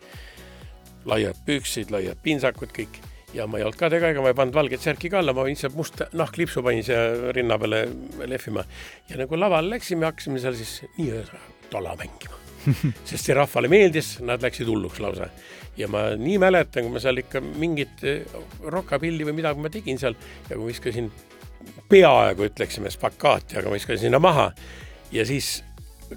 laiad 1.06 1.38
püksid, 1.46 1.92
laiad 1.92 2.20
pintsakud 2.24 2.74
kõik 2.76 3.00
ja 3.34 3.48
ma 3.48 3.60
ei 3.60 3.68
olnud 3.68 3.80
ka 3.80 3.90
tega, 3.92 4.12
ega 4.12 4.24
ma 4.24 4.32
ei 4.32 4.38
pannud 4.38 4.56
valget 4.56 4.84
särki 4.84 5.12
ka 5.12 5.22
alla, 5.22 5.36
ma 5.36 5.46
lihtsalt 5.48 5.76
musta 5.78 6.10
nahklipsu 6.13 6.63
panin 6.63 6.84
siia 6.84 7.32
rinna 7.36 7.60
peale 7.60 7.86
lehvima. 8.26 8.66
ja 9.10 9.22
nagu 9.24 9.40
lavale 9.40 9.78
läksime, 9.78 10.06
hakkasime 10.10 10.44
seal 10.44 10.60
siis 10.60 10.82
nii-öelda 10.98 11.46
tola 11.72 11.96
mängima 12.00 12.46
sest 13.08 13.30
see 13.30 13.38
rahvale 13.38 13.69
meeldis, 13.71 14.17
nad 14.25 14.43
läksid 14.43 14.69
hulluks 14.69 15.01
lausa. 15.03 15.30
ja 15.77 15.88
ma 15.91 16.10
nii 16.17 16.39
mäletan, 16.41 16.86
kui 16.86 16.93
ma 16.95 17.01
seal 17.03 17.21
ikka 17.21 17.41
mingit 17.45 18.03
eh, 18.08 18.25
rokapilli 18.65 19.27
või 19.27 19.38
midagi 19.39 19.63
ma 19.63 19.71
tegin 19.73 19.99
seal 20.01 20.17
ja 20.49 20.56
kui 20.56 20.71
viskasin 20.71 21.12
peaaegu 21.89 22.47
ütleksime 22.47 22.91
spakaati, 22.91 23.60
aga 23.60 23.69
ma 23.69 23.77
viskasin 23.77 24.08
sinna 24.08 24.21
maha 24.23 24.49
ja 25.13 25.25
siis 25.27 25.60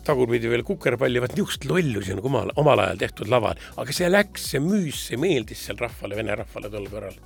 tagurpidi 0.07 0.51
veel 0.51 0.63
kukerpalli, 0.67 1.21
vaat 1.23 1.35
niisugust 1.35 1.67
lollusi 1.67 2.15
on 2.15 2.23
omal, 2.31 2.53
omal 2.63 2.83
ajal 2.85 3.01
tehtud 3.01 3.31
laval, 3.33 3.59
aga 3.81 3.95
see 3.95 4.11
läks, 4.11 4.47
see 4.53 4.63
müüs, 4.63 5.07
see 5.09 5.19
meeldis 5.21 5.65
seal 5.67 5.81
rahvale, 5.81 6.19
vene 6.19 6.37
rahvale 6.39 6.71
tol 6.73 6.87
korral. 6.93 7.17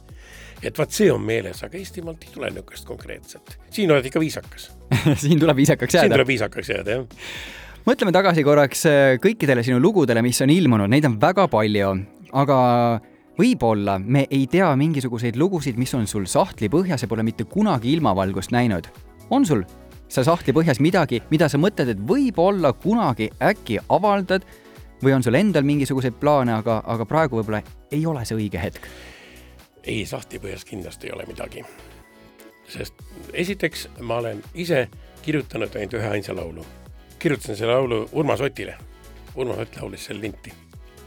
et 0.65 0.79
vaat 0.79 0.97
see 0.97 1.11
on 1.13 1.21
meeles, 1.21 1.61
aga 1.67 1.77
Eestimaalt 1.77 2.25
ei 2.25 2.33
tule 2.33 2.51
niisugust 2.55 2.89
konkreetset. 2.89 3.59
siin 3.71 3.93
oled 3.93 4.07
ikka 4.09 4.23
viisakas 4.23 4.71
siin 5.27 5.41
tuleb 5.41 5.61
viisakaks 5.61 5.95
jääda. 5.95 6.09
siin 6.09 6.17
tuleb 6.17 6.33
viisakaks 6.33 6.73
jääda, 6.73 6.99
jah 6.99 7.63
mõtleme 7.85 8.13
tagasi 8.17 8.45
korraks 8.45 8.87
äh, 8.89 9.15
kõikidele 9.21 9.65
sinu 9.65 9.81
lugudele, 9.83 10.23
mis 10.25 10.41
on 10.41 10.53
ilmunud, 10.53 10.89
neid 10.91 11.05
on 11.09 11.19
väga 11.21 11.47
palju, 11.53 11.91
aga 12.33 12.59
võib-olla 13.39 13.99
me 14.01 14.25
ei 14.33 14.47
tea 14.51 14.71
mingisuguseid 14.79 15.37
lugusid, 15.37 15.77
mis 15.81 15.93
on 15.97 16.07
sul 16.09 16.25
sahtli 16.31 16.71
põhjas 16.73 17.05
ja 17.05 17.11
pole 17.11 17.25
mitte 17.27 17.45
kunagi 17.45 17.93
ilmavalgust 17.93 18.55
näinud. 18.55 18.89
on 19.31 19.47
sul 19.47 19.65
seal 20.09 20.25
sahtli 20.25 20.53
põhjas 20.53 20.81
midagi, 20.81 21.23
mida 21.31 21.49
sa 21.49 21.59
mõtled, 21.59 21.91
et 21.91 22.01
võib-olla 22.01 22.73
kunagi 22.73 23.31
äkki 23.43 23.79
avaldad 23.89 24.45
või 25.03 25.13
on 25.17 25.23
sul 25.23 25.35
endal 25.35 25.65
mingisuguseid 25.65 26.17
plaane, 26.21 26.53
aga, 26.53 26.83
aga 26.87 27.05
praegu 27.05 27.41
võib-olla 27.41 27.61
ei 27.93 28.07
ole 28.07 28.25
see 28.25 28.39
õige 28.39 28.63
hetk? 28.63 28.89
ei, 29.85 30.07
sahtli 30.09 30.41
põhjas 30.41 30.65
kindlasti 30.65 31.11
ei 31.11 31.13
ole 31.13 31.27
midagi. 31.29 31.65
sest 32.69 32.95
esiteks 33.33 33.89
ma 34.01 34.23
olen 34.23 34.41
ise 34.55 34.89
kirjutanud 35.23 35.77
ainult 35.77 36.01
ühe 36.01 36.09
ainsa 36.09 36.37
laulu 36.37 36.65
kirjutasin 37.25 37.57
selle 37.57 37.73
laulu 37.73 38.09
Urmas 38.13 38.41
Otile. 38.41 38.75
Urmas 39.35 39.59
Ott 39.59 39.77
laulis 39.77 40.05
selle 40.05 40.21
linti. 40.21 40.53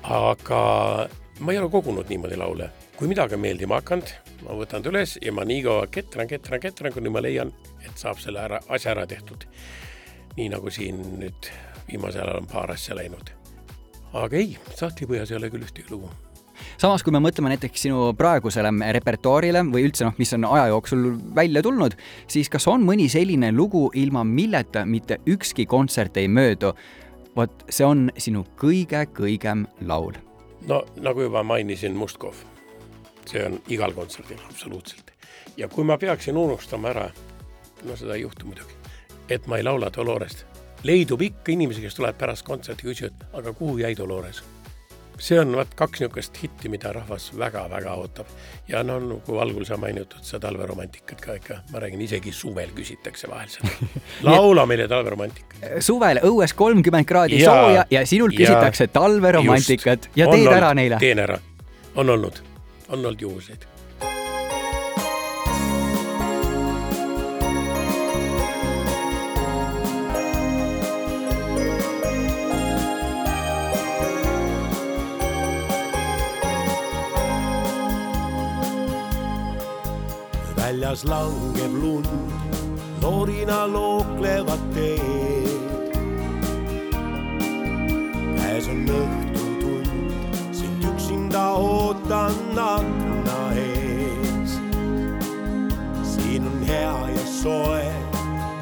aga 0.03 1.09
ma 1.39 1.51
ei 1.51 1.59
ole 1.59 1.69
kogunud 1.69 2.09
niimoodi 2.09 2.37
laule. 2.37 2.69
kui 2.97 3.07
midagi 3.07 3.35
on 3.37 3.39
meeldima 3.39 3.77
hakanud, 3.77 4.09
ma 4.41 4.55
võtan 4.57 4.81
ta 4.81 4.89
üles 4.89 5.19
ja 5.21 5.31
ma 5.31 5.45
nii 5.45 5.61
kaua 5.67 5.85
ketran, 5.93 6.27
ketran, 6.27 6.59
ketran, 6.59 6.93
kuni 6.93 7.11
ma 7.13 7.21
leian, 7.21 7.53
et 7.85 8.01
saab 8.01 8.17
selle 8.17 8.41
ära, 8.41 8.59
asja 8.67 8.95
ära 8.95 9.05
tehtud. 9.05 9.45
nii 10.37 10.49
nagu 10.49 10.73
siin 10.73 11.03
nüüd 11.21 11.51
viimasel 11.91 12.25
ajal 12.25 12.41
on 12.41 12.49
paar 12.49 12.73
asja 12.73 12.97
läinud. 12.97 13.29
aga 14.13 14.41
ei, 14.41 14.57
sahtlipõhjas 14.73 15.31
ei 15.31 15.37
ole 15.37 15.53
küll 15.53 15.69
ühtegi 15.69 15.93
lugu 15.93 16.09
samas, 16.81 17.03
kui 17.03 17.13
me 17.13 17.21
mõtleme 17.23 17.51
näiteks 17.53 17.87
sinu 17.87 18.11
praegusele 18.17 18.71
repertuaarile 18.97 19.63
või 19.71 19.87
üldse 19.87 20.05
noh, 20.05 20.15
mis 20.21 20.33
on 20.37 20.45
aja 20.49 20.67
jooksul 20.71 21.09
välja 21.35 21.63
tulnud, 21.65 21.97
siis 22.29 22.51
kas 22.53 22.67
on 22.69 22.85
mõni 22.85 23.07
selline 23.11 23.51
lugu, 23.55 23.87
ilma 23.97 24.23
milleta 24.27 24.85
mitte 24.85 25.19
ükski 25.27 25.65
kontsert 25.65 26.17
ei 26.17 26.27
möödu? 26.27 26.73
vot 27.37 27.67
see 27.69 27.85
on 27.85 28.07
sinu 28.17 28.41
kõige-kõigem 28.57 29.67
laul. 29.85 30.15
no 30.67 30.81
nagu 30.97 31.21
juba 31.21 31.43
mainisin, 31.43 31.93
Mustkov. 31.93 32.33
see 33.29 33.45
on 33.45 33.59
igal 33.69 33.93
kontserdil 33.93 34.41
absoluutselt. 34.49 35.11
ja 35.57 35.67
kui 35.67 35.83
ma 35.83 35.97
peaksin 35.97 36.37
unustama 36.37 36.89
ära, 36.89 37.09
no 37.83 37.95
seda 37.95 38.15
ei 38.15 38.21
juhtu 38.21 38.45
muidugi, 38.45 38.73
et 39.29 39.47
ma 39.47 39.57
ei 39.57 39.63
laula 39.63 39.91
Dolorest, 39.93 40.45
leidub 40.83 41.21
ikka 41.21 41.51
inimesi, 41.51 41.81
kes 41.81 41.95
tulevad 41.95 42.17
pärast 42.17 42.45
kontserti, 42.45 42.89
küsivad, 42.89 43.29
aga 43.33 43.53
kuhu 43.53 43.77
jäi 43.77 43.97
Dolores 43.97 44.41
see 45.19 45.39
on 45.39 45.55
vaat 45.57 45.73
kaks 45.75 46.01
niisugust 46.01 46.37
hitti, 46.41 46.69
mida 46.69 46.91
rahvas 46.93 47.29
väga-väga 47.37 47.93
ootab. 47.97 48.27
ja 48.67 48.83
no 48.83 48.99
nagu 48.99 49.39
algul 49.39 49.65
sa 49.65 49.77
mainitud 49.77 50.21
seda 50.21 50.47
talveromantikat 50.47 51.21
ka 51.21 51.37
ikka, 51.39 51.59
ma 51.71 51.79
räägin, 51.83 52.01
isegi 52.01 52.31
suvel 52.31 52.73
küsitakse 52.75 53.29
vahel 53.29 53.49
seda. 53.49 53.71
laula 54.29 54.65
meile 54.65 54.87
talveromantikat. 54.87 55.69
suvel 55.79 56.21
õues 56.23 56.53
kolmkümmend 56.55 57.07
kraadi 57.07 57.41
ja, 57.41 57.53
sooja 57.53 57.87
ja 57.91 58.05
sinult 58.05 58.35
küsitakse 58.37 58.87
talveromantikat. 58.87 60.11
Ja 60.15 60.29
teed 60.29 60.45
olnud, 60.45 60.59
ära 60.59 60.73
neile. 60.77 61.01
teen 61.01 61.23
ära, 61.23 61.39
on 61.95 62.09
olnud, 62.09 62.43
on 62.89 62.99
olnud 62.99 63.21
juhuseid 63.21 63.76
väljas 80.67 81.05
langeb 81.05 81.73
lund, 81.81 82.07
noorina 83.01 83.67
looklevad 83.67 84.59
teed. 84.73 85.61
käes 88.35 88.67
on 88.67 88.81
õhtutund, 89.01 89.87
sind 90.51 90.83
üksinda 90.89 91.43
ootan 91.55 92.59
akna 92.59 93.37
ees. 93.63 94.57
siin 96.03 96.49
on 96.51 96.59
hea 96.67 96.97
ja 97.15 97.25
soe, 97.31 97.87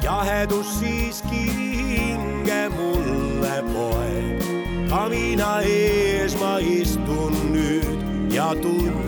jahedus 0.02 0.78
siiski 0.78 1.42
hinge 1.58 2.62
mulle 2.76 3.56
poeb. 3.72 4.46
kamina 4.90 5.58
ees 5.66 6.38
ma 6.38 6.54
istun 6.62 7.34
nüüd 7.50 8.30
ja 8.30 8.54
tunde 8.62 9.05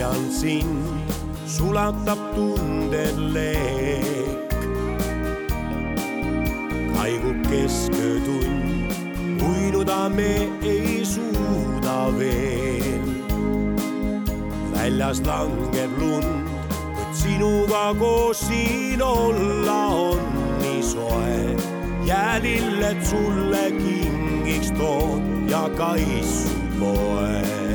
hoian 0.00 0.30
sind, 0.30 1.12
sulatab 1.46 2.18
tunded 2.34 3.16
leek. 3.34 4.50
kaigub 6.94 7.40
kesköötund, 7.50 8.92
uinuda 9.48 10.08
me 10.08 10.48
ei 10.62 11.04
suuda 11.04 11.98
veel. 12.18 13.04
väljas 14.72 15.20
langeb 15.26 15.92
lund, 15.98 16.48
kuid 16.94 17.14
sinuga 17.14 17.94
koos 17.98 18.40
siin 18.40 19.02
olla 19.02 19.86
on 19.86 20.20
nii 20.62 20.82
soe. 20.82 21.56
jäälilled 22.04 23.04
sulle 23.04 23.70
kingiks 23.70 24.72
toon 24.72 25.48
ja 25.48 25.68
kaissud 25.76 26.78
poe 26.78 27.69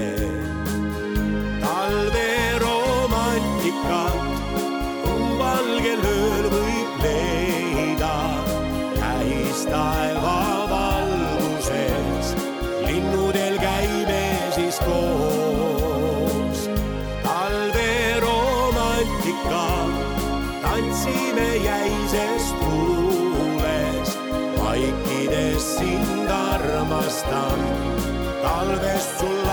talveromantikat 3.86 4.26
valgel 5.40 6.02
ööl 6.10 6.46
võib 6.50 7.04
leida 7.04 8.16
täistaeva 8.98 10.38
valguses. 10.72 12.28
linnudel 12.86 13.56
käime 13.62 14.24
siis 14.56 14.78
koos. 14.86 16.60
talveromantika, 17.24 19.68
tantsime 20.62 21.50
jäises 21.66 22.46
tuules, 22.62 24.10
vaikides 24.62 25.64
sind 25.78 26.30
armastan, 26.30 27.60
talvest 28.42 29.20
sul 29.20 29.46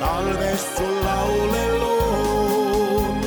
talvest 0.00 0.76
sul 0.76 1.04
laule 1.04 1.66
loon. 1.78 3.20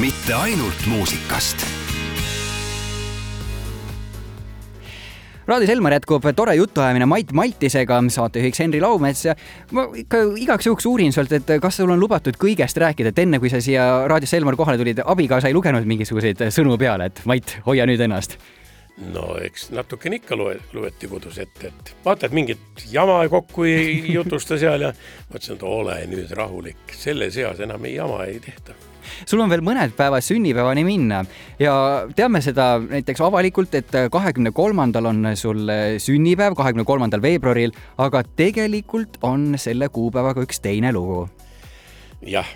mitte 0.00 0.34
ainult 0.34 0.86
muusikast 0.86 1.75
raadiois 5.46 5.70
Elmar 5.70 5.96
jätkub 5.96 6.26
tore 6.36 6.54
jutuajamine 6.54 7.06
Mait 7.06 7.32
Maltisega, 7.32 8.00
saatejuhiks 8.08 8.60
Henri 8.60 8.80
Laumets. 8.80 9.24
Ja 9.24 9.36
ma 9.72 9.86
ikka 9.94 10.22
igaks 10.42 10.66
juhuks 10.66 10.86
uurin 10.86 11.14
sult, 11.14 11.32
et 11.32 11.56
kas 11.62 11.80
sul 11.80 11.90
on 11.90 12.00
lubatud 12.00 12.38
kõigest 12.40 12.78
rääkida, 12.82 13.14
et 13.14 13.24
enne 13.24 13.40
kui 13.42 13.50
sa 13.52 13.60
siia 13.64 13.86
raadiosse 14.10 14.40
Elmar 14.40 14.58
kohale 14.58 14.80
tulid, 14.80 15.02
abikaasa 15.04 15.50
ei 15.50 15.56
lugenud 15.56 15.86
mingisuguseid 15.86 16.48
sõnu 16.54 16.78
peale, 16.80 17.10
et 17.10 17.24
Mait, 17.26 17.58
hoia 17.66 17.86
nüüd 17.88 18.02
ennast? 18.02 18.38
No 19.12 19.34
eks 19.44 19.68
natukene 19.76 20.16
ikka 20.22 20.38
loe, 20.40 20.54
loeti 20.72 21.08
kodus 21.10 21.36
ette, 21.42 21.68
et 21.68 21.90
vaata, 22.04 22.30
et 22.30 22.36
mingit 22.36 22.86
jama 22.88 23.18
kokku 23.28 23.66
ei 23.68 23.98
jutusta 24.16 24.56
seal 24.60 24.86
ja 24.88 24.92
ma 24.96 25.36
ütlesin, 25.36 25.58
et 25.58 25.66
ole 25.68 25.98
nüüd 26.08 26.32
rahulik, 26.38 26.96
selles 26.96 27.36
eas 27.42 27.60
enam 27.60 27.84
ei 27.84 27.98
jama 27.98 28.24
ei 28.24 28.40
tehta. 28.40 28.76
Sul 29.26 29.40
on 29.44 29.50
veel 29.52 29.64
mõned 29.66 29.94
päevad 29.96 30.24
sünnipäevani 30.24 30.84
minna 30.86 31.22
ja 31.62 31.74
teame 32.16 32.42
seda 32.44 32.76
näiteks 32.82 33.22
avalikult, 33.24 33.74
et 33.78 33.96
kahekümne 34.12 34.52
kolmandal 34.56 35.10
on 35.12 35.32
sul 35.38 35.66
sünnipäev, 36.02 36.56
kahekümne 36.58 36.84
kolmandal 36.88 37.22
veebruaril, 37.22 37.74
aga 37.98 38.22
tegelikult 38.36 39.18
on 39.26 39.54
selle 39.60 39.88
kuupäevaga 39.88 40.44
üks 40.46 40.60
teine 40.62 40.92
lugu. 40.92 41.26
jah, 42.26 42.48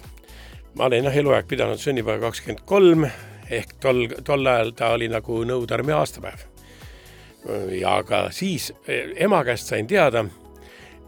ma 0.74 0.86
olen 0.90 1.10
jah 1.10 1.16
eluaeg 1.24 1.50
pidanud 1.50 1.80
sünnipäeva 1.80 2.28
kakskümmend 2.28 2.64
kolm 2.66 3.06
ehk 3.50 3.74
tol, 3.82 4.06
tol 4.24 4.46
ajal 4.46 4.72
ta 4.76 4.94
oli 4.94 5.10
nagu 5.10 5.42
Nõude 5.46 5.74
armee 5.74 5.94
aastapäev. 5.96 6.46
ja 7.80 8.02
ka 8.06 8.28
siis 8.36 8.70
eh, 8.86 9.14
ema 9.24 9.44
käest 9.44 9.70
sain 9.70 9.86
teada, 9.86 10.24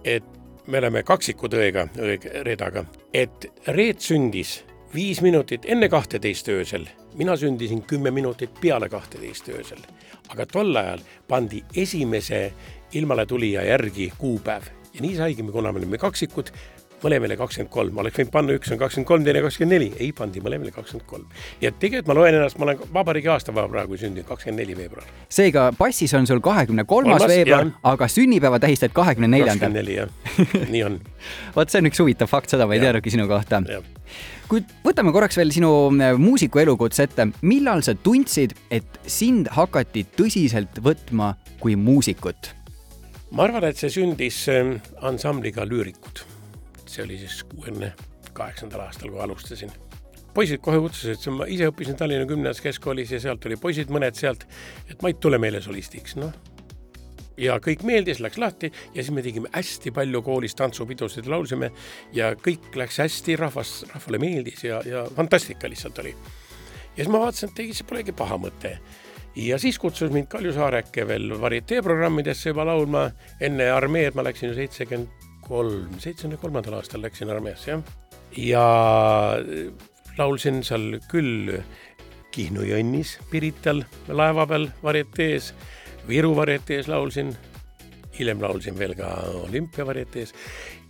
et 0.04 0.24
me 0.66 0.78
oleme 0.78 1.02
kaksikud 1.02 1.52
õega, 1.58 1.86
õe 1.98 2.18
Reedaga, 2.46 2.84
et 3.14 3.46
Reet 3.66 4.00
sündis 4.00 4.62
viis 4.94 5.22
minutit 5.22 5.64
enne 5.64 5.88
kahteteist 5.88 6.48
öösel, 6.48 6.84
mina 7.16 7.36
sündisin 7.36 7.82
kümme 7.82 8.10
minutit 8.10 8.50
peale 8.60 8.88
kahteteist 8.88 9.48
öösel. 9.48 9.78
aga 10.28 10.46
tol 10.46 10.76
ajal 10.76 11.00
pandi 11.28 11.62
esimese 11.76 12.52
ilmale 12.92 13.26
tulija 13.26 13.62
järgi 13.64 14.12
kuupäev 14.18 14.62
ja 14.94 15.00
nii 15.00 15.16
saigi, 15.16 15.42
kuna 15.42 15.72
me 15.72 15.78
olime 15.78 15.98
kaksikud, 15.98 16.52
mõlemale 17.02 17.36
kakskümmend 17.38 17.72
kolm, 17.72 17.98
oleks 18.02 18.18
võinud 18.20 18.32
panna, 18.34 18.56
üks 18.58 18.72
on 18.72 18.80
kakskümmend 18.80 19.08
kolm, 19.08 19.24
teine 19.26 19.42
kakskümmend 19.44 19.76
neli, 19.76 19.88
ei 19.98 20.10
pandi 20.16 20.42
mõlemale 20.44 20.72
kakskümmend 20.74 21.08
kolm. 21.08 21.26
nii 21.60 21.70
et 21.70 21.78
tegelikult 21.82 22.10
ma 22.10 22.16
loen 22.18 22.38
ennast, 22.38 22.58
ma 22.60 22.68
olen 22.68 22.82
vabariigi 22.94 23.32
aastapäeva 23.32 23.70
praegu 23.72 23.98
sündinud, 24.00 24.26
kakskümmend 24.28 24.62
neli 24.62 24.76
veebruar. 24.78 25.08
seega 25.32 25.68
passis 25.78 26.14
on 26.18 26.26
sul 26.26 26.42
kahekümne 26.44 26.84
kolmas 26.84 27.26
veebruar 27.28 27.72
aga 27.92 28.08
sünnipäeva 28.08 28.60
tähistad 28.62 28.94
kahekümne 28.94 29.28
neljandal 29.28 29.72
kakskümmend. 29.72 29.80
neli 29.82 29.98
jah, 29.98 30.70
nii 30.74 30.84
on, 30.88 31.00
vot 31.56 31.72
see 31.72 31.82
on 31.82 31.90
üks 31.90 32.02
huvitav 32.02 32.30
fakt, 32.30 32.52
seda 32.52 32.68
ma 32.68 32.78
ei 32.78 32.84
teadnudki 32.84 33.14
sinu 33.14 33.28
kohta. 33.30 33.62
kuid 34.48 34.72
võtame 34.84 35.14
korraks 35.14 35.38
veel 35.40 35.52
sinu 35.54 35.72
äh, 35.98 36.16
muusiku 36.18 36.62
elukutse 36.62 37.08
ette. 37.08 37.28
millal 37.42 37.84
sa 37.86 37.94
tundsid, 37.94 38.56
et 38.70 39.00
sind 39.06 39.50
hakati 39.52 40.06
tõsiselt 40.16 40.82
võtma 40.82 41.34
kui 41.62 41.76
muusikut? 41.76 42.52
ma 43.32 43.46
arvan, 43.46 43.64
et 43.70 43.80
see 43.80 43.90
sündis 43.92 44.44
ähm, 44.52 44.76
ansambliga 45.00 45.64
Lüürikud. 45.68 46.24
See 46.92 47.04
oli 47.06 47.18
siis 47.20 47.42
kuuekümne 47.48 47.92
kaheksandal 48.36 48.86
aastal, 48.86 49.10
kui 49.12 49.20
alustasin. 49.20 49.72
poisid 50.34 50.62
kohe 50.64 50.78
kutsusid, 50.80 51.26
ma 51.36 51.44
ise 51.50 51.68
õppisin 51.68 51.96
Tallinna 51.98 52.24
Gümnaas 52.28 52.60
keskkoolis 52.64 53.10
ja 53.12 53.20
sealt 53.20 53.42
tuli 53.44 53.58
poisid 53.60 53.90
mõned 53.92 54.16
sealt, 54.16 54.46
et 54.88 55.02
Mait, 55.04 55.20
tule 55.20 55.38
meile 55.38 55.60
solistiks, 55.60 56.16
noh. 56.16 56.32
ja 57.36 57.58
kõik 57.64 57.84
meeldis, 57.88 58.20
läks 58.24 58.38
lahti 58.40 58.72
ja 58.94 59.02
siis 59.02 59.12
me 59.12 59.24
tegime 59.24 59.52
hästi 59.52 59.92
palju 59.92 60.22
koolis 60.24 60.56
tantsupidusid, 60.56 61.28
laulsime 61.28 61.72
ja 62.16 62.32
kõik 62.36 62.72
läks 62.76 63.00
hästi, 63.04 63.36
rahvas, 63.40 63.82
rahvale 63.92 64.20
meeldis 64.22 64.64
ja, 64.64 64.80
ja 64.88 65.06
fantastika 65.16 65.68
lihtsalt 65.68 65.98
oli. 66.04 66.14
ja 66.96 67.04
siis 67.04 67.12
ma 67.12 67.20
vaatasin, 67.26 67.52
et 67.52 67.64
ei, 67.64 67.74
see 67.76 67.88
polegi 67.88 68.16
paha 68.16 68.40
mõte 68.40 68.78
ja 69.36 69.58
siis 69.58 69.78
kutsus 69.78 70.12
mind 70.12 70.28
Kalju 70.32 70.52
Saareke 70.52 71.06
veel 71.08 71.40
varieteeprogrammidesse 71.40 72.52
juba 72.52 72.66
laulma. 72.68 73.10
enne 73.40 73.70
armeed 73.70 74.16
ma 74.16 74.24
läksin 74.24 74.48
ju 74.48 74.54
seitsekümmend 74.54 75.31
kolm, 75.52 75.92
seitsmekümne 76.00 76.40
kolmandal 76.40 76.78
aastal 76.80 77.02
läksin 77.04 77.30
armeesse, 77.32 77.74
jah. 77.74 77.82
ja 78.36 78.66
laulsin 80.18 80.62
seal 80.64 80.96
küll 81.12 81.58
Kihnu 82.32 82.64
jõnnis 82.64 83.18
Pirital 83.28 83.82
laeva 84.08 84.46
peal 84.48 84.70
varietees, 84.82 85.52
Viru 86.08 86.32
varietees 86.34 86.88
laulsin, 86.88 87.34
hiljem 88.16 88.40
laulsin 88.42 88.78
veel 88.78 88.96
ka 88.98 89.10
olümpiavarietees. 89.44 90.32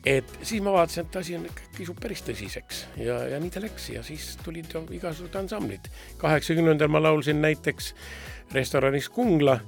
et 0.07 0.31
siis 0.42 0.62
ma 0.62 0.72
vaatasin, 0.75 1.07
et 1.07 1.16
asi 1.16 1.37
on 1.37 1.46
kisub 1.77 1.98
päris 2.01 2.22
tõsiseks 2.27 2.87
ja, 3.03 3.18
ja 3.35 3.42
nii 3.42 3.51
ta 3.55 3.61
läks 3.62 3.90
ja 3.90 4.03
siis 4.07 4.37
tulid 4.44 4.70
igasugused 4.70 5.37
ansamblid. 5.42 5.90
kaheksakümnendal 6.22 6.88
ma 6.88 7.03
laulsin 7.03 7.42
näiteks 7.42 7.94
restoranis 8.55 9.09
Kungla, 9.09 9.59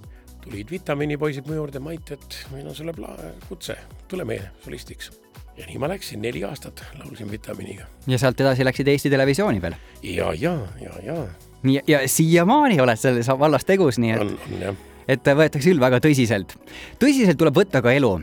tulid 0.45 0.71
vitamiinipoisid 0.71 1.47
mu 1.49 1.59
juurde, 1.59 1.81
Mait, 1.81 2.11
et 2.17 2.39
meil 2.53 2.67
on 2.69 2.77
sulle 2.77 2.93
pla-, 2.97 3.17
kutse, 3.49 3.77
tule 4.09 4.25
meie 4.29 4.51
solistiks. 4.65 5.13
ja 5.57 5.67
nii 5.67 5.79
ma 5.79 5.89
läksin, 5.89 6.23
neli 6.23 6.45
aastat 6.45 6.85
laulsin 6.99 7.31
vitamiiniga. 7.31 7.87
ja 8.07 8.19
sealt 8.19 8.41
edasi 8.41 8.65
läksid 8.65 8.89
Eesti 8.89 9.11
Televisiooni 9.11 9.63
veel. 9.63 9.77
ja, 10.03 10.33
ja, 10.39 10.59
ja, 10.81 11.01
ja 11.03 11.17
nii, 11.63 11.81
ja 11.87 12.09
siiamaani 12.09 12.81
oled 12.81 13.01
selles 13.01 13.29
vallas 13.29 13.65
tegus, 13.65 13.99
nii 13.99 14.13
et 14.15 14.21
on, 14.21 14.37
on 14.53 14.63
jah. 14.69 14.85
et 15.09 15.35
võetakse 15.41 15.71
küll 15.71 15.81
väga 15.81 16.01
tõsiselt. 16.05 16.57
tõsiselt 17.01 17.41
tuleb 17.41 17.57
võtta 17.57 17.83
ka 17.83 17.93
elu. 17.93 18.19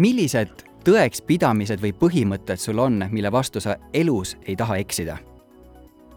millised 0.00 0.64
tõekspidamised 0.84 1.82
või 1.82 1.92
põhimõtted 1.92 2.60
sul 2.60 2.78
on, 2.80 3.04
mille 3.10 3.32
vastu 3.32 3.60
sa 3.60 3.76
elus 3.92 4.36
ei 4.46 4.56
taha 4.56 4.80
eksida? 4.80 5.18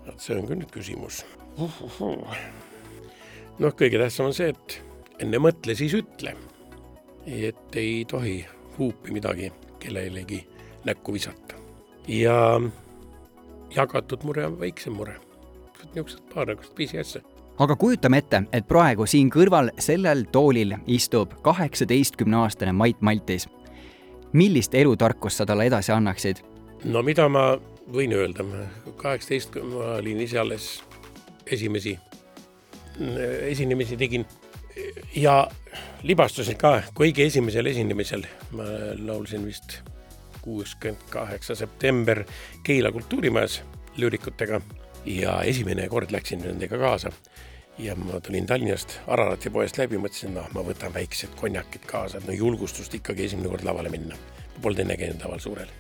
vot 0.06 0.20
see 0.20 0.38
on 0.38 0.48
küll 0.48 0.62
nüüd 0.62 0.72
küsimus. 0.72 1.24
noh, 3.60 3.76
kõige 3.76 4.00
tähtsam 4.00 4.32
on 4.32 4.36
see, 4.36 4.54
et 4.54 4.80
enne 5.20 5.40
mõtle, 5.40 5.76
siis 5.76 5.94
ütle. 5.94 6.36
et 7.26 7.76
ei 7.76 8.06
tohi 8.06 8.46
huupi 8.78 9.12
midagi 9.12 9.52
kellelegi 9.80 10.48
näkku 10.86 11.14
visata. 11.14 11.56
ja 12.08 12.62
jagatud 13.76 14.24
mure 14.24 14.46
on 14.46 14.60
väiksem 14.60 14.94
mure. 14.94 15.16
niisugused 15.96 16.24
paar 16.34 16.48
niisugust 16.48 16.76
pisiasja. 16.76 17.22
aga 17.58 17.76
kujutame 17.76 18.18
ette, 18.18 18.44
et 18.54 18.68
praegu 18.68 19.06
siin 19.06 19.30
kõrval 19.30 19.72
sellel 19.80 20.26
toolil 20.32 20.76
istub 20.88 21.34
kaheksateistkümneaastane 21.42 22.72
Mait 22.72 23.02
Maltis. 23.02 23.50
millist 24.34 24.76
elutarkust 24.76 25.38
sa 25.38 25.46
talle 25.46 25.66
edasi 25.66 25.92
annaksid? 25.92 26.44
no 26.84 27.04
mida 27.04 27.30
ma 27.30 27.58
võin 27.94 28.14
öelda, 28.14 28.44
kaheksateist, 28.98 29.56
ma 29.64 29.96
olin 30.00 30.22
ise 30.22 30.40
alles 30.40 30.84
esimesi 31.52 32.00
esinemisi 33.50 33.98
tegin 33.98 34.26
ja 35.16 35.48
libastusin 36.04 36.58
ka 36.58 36.76
kõige 36.98 37.28
esimesel 37.28 37.70
esinemisel, 37.72 38.26
ma 38.58 38.66
laulsin 39.00 39.46
vist 39.46 39.80
kuuskümmend 40.44 41.06
kaheksa 41.10 41.56
september 41.56 42.24
Keila 42.64 42.92
kultuurimajas 42.92 43.62
lüürikutega 43.98 44.62
ja 45.06 45.40
esimene 45.48 45.88
kord 45.90 46.12
läksin 46.12 46.44
nendega 46.44 46.78
kaasa 46.78 47.12
ja 47.78 47.96
ma 47.96 48.20
tulin 48.20 48.46
Tallinnast 48.46 49.00
Ararati 49.08 49.50
poest 49.50 49.80
läbi, 49.80 49.98
mõtlesin, 49.98 50.36
noh, 50.36 50.50
ma 50.54 50.62
võtan 50.66 50.94
väiksed 50.94 51.34
konjakid 51.40 51.88
kaasa, 51.90 52.22
no 52.28 52.36
julgustust 52.36 52.94
ikkagi 52.94 53.30
esimene 53.30 53.50
kord 53.50 53.66
lavale 53.66 53.90
minna. 53.94 54.20
Polnud 54.62 54.84
enne 54.84 54.98
käinud 55.00 55.24
laval 55.24 55.42
suurel 55.42 55.72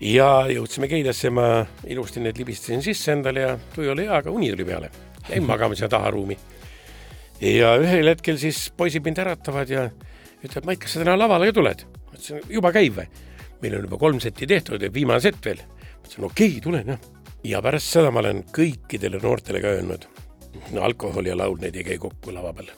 ja 0.00 0.46
jõudsime 0.50 0.88
Keilasse, 0.90 1.30
ma 1.34 1.64
ilusti 1.90 2.22
need 2.22 2.38
libistasin 2.38 2.82
sisse 2.84 3.12
endale 3.12 3.44
ja 3.44 3.56
tuju 3.74 3.92
oli 3.94 4.06
hea, 4.06 4.20
aga 4.20 4.30
uni 4.30 4.50
tuli 4.52 4.64
peale. 4.64 4.90
jäin 5.28 5.44
magama 5.44 5.74
sinna 5.74 5.88
taharuumi. 5.88 6.38
Ja 7.40 7.74
ühel 7.80 8.10
hetkel 8.10 8.38
siis 8.40 8.68
poisid 8.76 9.04
mind 9.06 9.20
äratavad 9.22 9.70
ja 9.70 9.88
ütlevad, 10.42 10.66
Mait, 10.66 10.80
kas 10.82 10.96
sa 10.96 11.02
täna 11.02 11.16
lavale 11.18 11.50
ka 11.50 11.58
tuled? 11.60 11.84
ma 12.08 12.16
ütlesin, 12.16 12.42
juba 12.52 12.72
käib 12.74 12.98
või? 12.98 13.08
meil 13.62 13.78
on 13.78 13.86
juba 13.88 14.00
kolm 14.00 14.20
setti 14.22 14.46
tehtud 14.46 14.82
ja 14.82 14.90
viimane 14.94 15.22
sett 15.22 15.40
veel. 15.44 15.62
ma 15.62 16.02
ütlesin, 16.02 16.26
okei 16.26 16.52
okay,, 16.52 16.64
tulen 16.64 16.94
jah. 16.94 17.08
ja 17.46 17.62
pärast 17.64 17.94
seda 17.94 18.12
ma 18.14 18.22
olen 18.24 18.44
kõikidele 18.54 19.22
noortele 19.22 19.62
ka 19.62 19.74
öelnud, 19.78 20.06
no 20.74 20.84
alkohol 20.86 21.30
ja 21.30 21.36
laul, 21.38 21.58
need 21.62 21.78
ei 21.78 21.86
käi 21.92 21.98
kokku 22.02 22.34
lava 22.34 22.52
peal. 22.56 22.70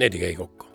Need 0.00 0.16
ei 0.16 0.26
käi 0.28 0.34
kokku. 0.38 0.68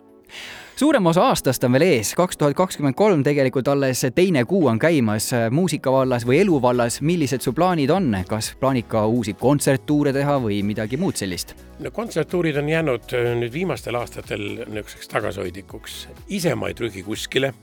Suurem 0.76 1.06
osa 1.08 1.22
aastast 1.30 1.64
on 1.64 1.72
veel 1.72 1.86
ees, 1.86 2.10
kaks 2.16 2.36
tuhat 2.36 2.56
kakskümmend 2.56 2.96
kolm 2.98 3.22
tegelikult 3.24 3.68
alles 3.72 4.02
teine 4.14 4.42
kuu 4.44 4.66
on 4.68 4.78
käimas 4.78 5.30
muusika 5.50 5.92
vallas 5.92 6.26
või 6.28 6.42
elu 6.42 6.58
vallas. 6.62 7.00
millised 7.00 7.40
su 7.40 7.54
plaanid 7.56 7.90
on, 7.90 8.10
kas 8.28 8.50
plaanid 8.60 8.84
ka 8.88 9.06
uusi 9.06 9.32
kontserttuure 9.40 10.12
teha 10.12 10.36
või 10.42 10.60
midagi 10.62 10.98
muud 11.00 11.16
sellist? 11.16 11.54
no 11.80 11.90
kontserttuurid 11.90 12.56
on 12.60 12.68
jäänud 12.68 13.14
äh, 13.16 13.30
nüüd 13.40 13.52
viimastel 13.52 13.96
aastatel 13.96 14.42
niisuguseks 14.66 15.08
tagasihoidlikuks. 15.14 15.94
ise 16.28 16.54
ma 16.54 16.68
ei 16.68 16.76
trügi 16.76 17.02
kuskile. 17.06 17.54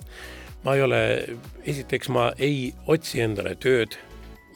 ma 0.64 0.76
ei 0.76 0.82
ole, 0.82 1.03
esiteks 1.66 2.09
ma 2.09 2.32
ei 2.38 2.74
otsi 2.88 3.22
endale 3.22 3.55
tööd. 3.55 3.99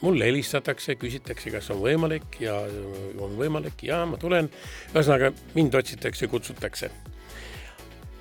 mulle 0.02 0.24
helistatakse, 0.24 0.94
küsitakse, 0.94 1.50
kas 1.50 1.70
on 1.70 1.78
võimalik 1.84 2.40
ja 2.40 2.58
äh, 2.66 3.22
on 3.22 3.38
võimalik 3.38 3.86
ja 3.86 4.02
ma 4.06 4.18
tulen. 4.18 4.50
ühesõnaga 4.94 5.30
mind 5.54 5.78
otsitakse, 5.78 6.26
kutsutakse. 6.26 6.90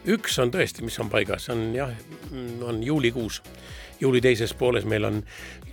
Üks 0.08 0.40
on 0.40 0.52
tõesti, 0.54 0.84
mis 0.86 0.98
on 1.04 1.10
paigas, 1.12 1.50
on 1.54 1.70
jah, 1.76 1.94
on 2.66 2.84
juulikuus. 2.84 3.42
juuli 4.00 4.22
teises 4.22 4.54
pooles 4.54 4.86
meil 4.86 5.06
on, 5.06 5.24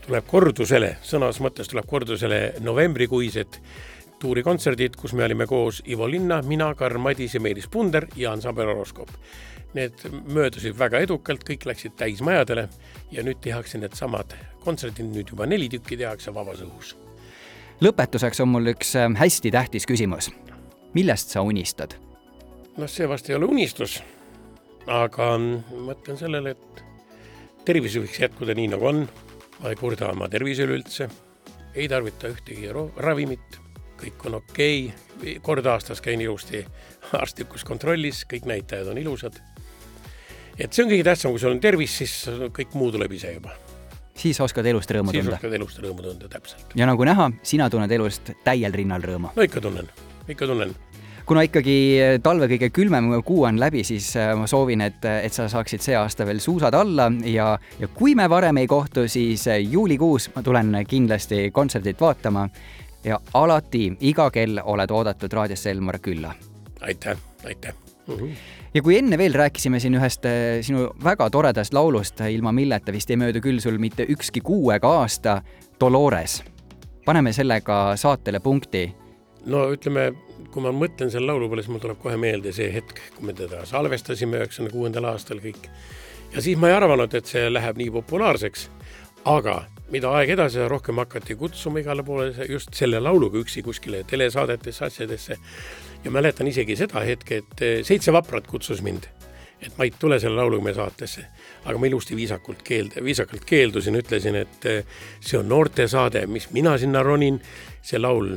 tuleb 0.06 0.24
kordusele, 0.26 0.96
sõnas 1.04 1.40
mõttes 1.44 1.68
tuleb 1.68 1.86
kordusele 1.86 2.54
novembrikuised 2.60 3.60
tuurikontserdid, 4.24 4.96
kus 4.96 5.12
me 5.12 5.24
olime 5.24 5.46
koos 5.46 5.82
Ivo 5.86 6.08
Linna, 6.10 6.40
mina, 6.42 6.74
Karl 6.74 6.98
Madis 6.98 7.34
ja 7.34 7.40
Meelis 7.40 7.68
Punder 7.68 8.06
ja 8.16 8.32
ansambel 8.32 8.70
Horoskoop. 8.70 9.10
Need 9.74 10.06
möödusid 10.30 10.76
väga 10.78 11.02
edukalt, 11.04 11.42
kõik 11.44 11.66
läksid 11.66 11.96
täismajadele 11.98 12.68
ja 13.12 13.24
nüüd 13.26 13.42
tehakse 13.42 13.78
needsamad 13.82 14.32
kontserdid, 14.64 15.10
nüüd 15.10 15.34
juba 15.34 15.48
neli 15.50 15.68
tükki 15.68 15.98
tehakse 16.00 16.34
vabas 16.34 16.62
õhus. 16.64 16.94
lõpetuseks 17.82 18.40
on 18.40 18.48
mul 18.48 18.70
üks 18.72 18.94
äh, 18.96 19.10
hästi 19.18 19.50
tähtis 19.50 19.86
küsimus. 19.86 20.30
millest 20.94 21.34
sa 21.34 21.42
unistad? 21.42 21.98
noh, 22.76 22.88
see 22.88 23.08
vast 23.08 23.28
ei 23.30 23.36
ole 23.36 23.50
unistus, 23.50 24.02
aga 24.90 25.34
mõtlen 25.38 26.18
sellele, 26.20 26.54
et 26.54 26.84
tervis 27.64 27.96
võiks 28.00 28.20
jätkuda 28.20 28.56
nii, 28.56 28.72
nagu 28.74 28.88
on. 28.90 29.04
ma 29.62 29.70
ei 29.70 29.78
kurda 29.78 30.10
oma 30.12 30.28
tervise 30.28 30.66
üle 30.66 30.78
üldse, 30.80 31.08
ei 31.74 31.88
tarvita 31.88 32.28
ühtegi 32.32 32.70
ravimit, 32.96 33.58
kõik 34.00 34.26
on 34.28 34.40
okei 34.40 34.88
okay., 34.90 35.36
kord 35.42 35.66
aastas 35.66 36.02
käin 36.04 36.20
ilusti 36.20 36.64
arstlikus 37.20 37.64
kontrollis, 37.64 38.24
kõik 38.28 38.48
näitajad 38.50 38.90
on 38.92 38.98
ilusad. 38.98 39.38
et 40.58 40.72
see 40.72 40.84
on 40.84 40.90
kõige 40.90 41.04
tähtsam, 41.04 41.30
kui 41.30 41.40
sul 41.40 41.54
on 41.54 41.60
tervis, 41.60 41.96
siis 42.02 42.16
kõik 42.52 42.74
muu 42.74 42.90
tuleb 42.92 43.12
ise 43.12 43.32
juba, 43.32 43.54
siis 44.14 44.40
oskad 44.40 44.66
elust 44.66 44.90
rõõmu 44.90 45.14
siis 45.14 45.24
tunda. 45.24 45.38
oskad 45.38 45.54
elust 45.58 45.78
rõõmu 45.82 46.02
tunda 46.02 46.28
täpselt. 46.28 46.74
ja 46.74 46.86
nagu 46.90 47.04
näha, 47.04 47.30
sina 47.42 47.70
tunned 47.70 47.92
elust 47.92 48.34
täiel 48.44 48.74
rinnal 48.74 49.02
rõõmu. 49.02 49.32
no 49.36 49.46
ikka 49.46 49.62
tunnen, 49.64 49.88
ikka 50.28 50.50
tunnen. 50.50 50.74
Kuna 51.26 51.44
ikkagi 51.46 51.76
talve 52.22 52.48
kõige 52.52 52.70
külmem 52.74 53.10
kuu 53.24 53.44
on 53.48 53.58
läbi, 53.60 53.84
siis 53.86 54.10
äh, 54.20 54.32
ma 54.36 54.48
soovin, 54.50 54.84
et, 54.84 55.04
et 55.04 55.32
sa 55.32 55.48
saaksid 55.48 55.84
see 55.84 55.96
aasta 55.96 56.26
veel 56.28 56.40
suusad 56.44 56.74
alla 56.76 57.10
ja, 57.28 57.54
ja 57.80 57.88
kui 57.88 58.14
me 58.18 58.28
varem 58.30 58.60
ei 58.62 58.68
kohtu, 58.70 59.08
siis 59.08 59.46
juulikuus 59.70 60.30
ma 60.34 60.42
tulen 60.42 60.74
kindlasti 60.88 61.48
kontserdit 61.52 62.00
vaatama. 62.00 62.48
ja 63.04 63.20
alati, 63.34 63.92
iga 64.00 64.30
kell 64.30 64.60
oled 64.64 64.90
oodatud 64.90 65.32
raadiosse 65.32 65.70
Elmar 65.70 65.98
külla. 65.98 66.34
aitäh, 66.80 67.16
aitäh 67.44 67.74
mm. 68.06 68.14
-hmm 68.14 68.36
ja 68.74 68.82
kui 68.82 68.96
enne 68.98 69.18
veel 69.18 69.34
rääkisime 69.34 69.78
siin 69.80 69.94
ühest 69.94 70.26
sinu 70.66 70.88
väga 71.04 71.28
toredast 71.30 71.74
laulust, 71.74 72.20
ilma 72.20 72.52
milleta 72.52 72.92
vist 72.92 73.10
ei 73.10 73.16
möödu 73.16 73.40
küll 73.44 73.60
sul 73.62 73.78
mitte 73.78 74.06
ükski 74.10 74.40
kuu 74.40 74.70
ega 74.74 74.90
aasta, 75.00 75.42
Dolores. 75.80 76.42
paneme 77.04 77.32
sellega 77.32 77.96
saatele 77.96 78.40
punkti. 78.40 78.94
no 79.46 79.70
ütleme, 79.72 80.12
kui 80.54 80.62
ma 80.62 80.70
mõtlen 80.74 81.10
selle 81.10 81.32
laulu 81.32 81.48
peale, 81.50 81.64
siis 81.64 81.74
mul 81.74 81.82
tuleb 81.82 82.00
kohe 82.02 82.16
meelde 82.20 82.52
see 82.54 82.70
hetk, 82.70 83.00
kui 83.16 83.26
me 83.26 83.34
teda 83.36 83.64
salvestasime 83.66 84.38
üheksakümne 84.38 84.70
kuuendal 84.70 85.10
aastal 85.10 85.42
kõik. 85.42 85.66
ja 86.34 86.42
siis 86.44 86.58
ma 86.58 86.70
ei 86.70 86.76
arvanud, 86.78 87.14
et 87.14 87.26
see 87.30 87.48
läheb 87.50 87.80
nii 87.80 87.90
populaarseks. 87.98 88.68
aga 89.24 89.64
mida 89.90 90.10
aeg 90.14 90.30
edasi, 90.36 90.58
seda 90.58 90.68
rohkem 90.70 90.98
hakati 91.02 91.36
kutsuma 91.40 91.82
igale 91.82 92.04
poole 92.06 92.48
just 92.48 92.74
selle 92.74 93.00
lauluga 93.00 93.38
üksi 93.38 93.62
kuskile 93.66 94.04
telesaadetesse, 94.08 94.84
asjadesse 94.84 95.38
ja 96.04 96.10
mäletan 96.10 96.48
isegi 96.48 96.76
seda 96.76 97.02
hetke, 97.04 97.42
et 97.42 97.62
eh, 97.62 97.76
Seitse 97.84 98.12
vaprat 98.12 98.46
kutsus 98.46 98.82
mind, 98.82 99.08
et 99.64 99.78
Mait, 99.78 99.94
tule 99.98 100.18
selle 100.20 100.36
lauluga 100.36 100.64
meie 100.64 100.76
saatesse. 100.76 101.26
aga 101.64 101.78
ma 101.78 101.88
ilusti 101.88 102.16
viisakult 102.16 102.62
keeld-, 102.64 102.96
viisakalt 103.04 103.44
keeldusin, 103.48 103.96
ütlesin, 103.96 104.36
et 104.36 104.66
eh, 104.68 104.82
see 105.20 105.38
on 105.40 105.48
noortesaade, 105.48 106.26
mis 106.26 106.50
mina 106.52 106.78
sinna 106.78 107.02
ronin. 107.02 107.40
see 107.84 108.00
laul 108.00 108.30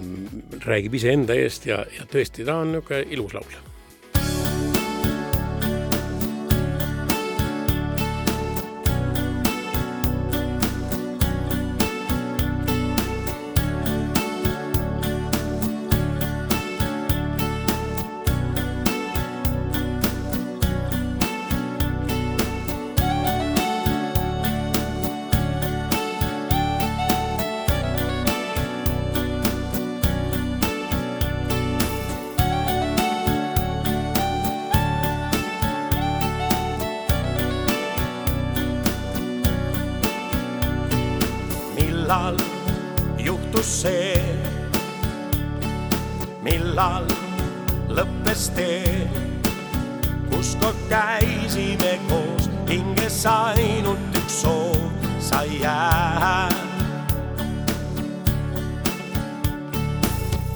räägib 0.65 0.93
iseenda 0.99 1.35
eest 1.35 1.65
ja, 1.69 1.85
ja 1.99 2.03
tõesti, 2.11 2.43
ta 2.45 2.59
on 2.63 2.75
niisugune 2.75 3.05
ilus 3.15 3.33
laul 3.37 3.76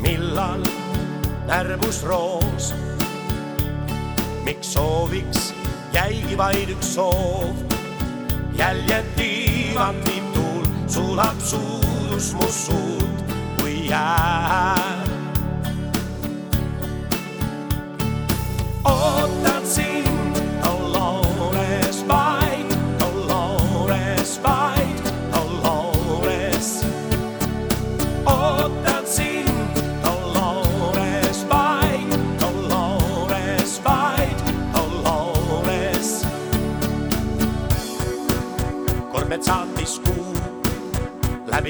millal 0.02 0.64
närvus 1.48 2.04
roos, 2.04 2.74
miks 4.44 4.74
sooviks? 4.74 5.52
Jäigi 5.92 6.38
vaid 6.40 6.72
üks 6.72 6.94
soov, 6.96 7.56
jäljed 8.56 9.12
tiivad 9.18 10.00
viib 10.08 10.32
tuul, 10.36 10.70
sulab 10.88 11.44
suudus 11.44 12.32
mu 12.38 12.48
suud. 12.48 13.36
Kui 13.60 13.88
jää. 13.90 14.91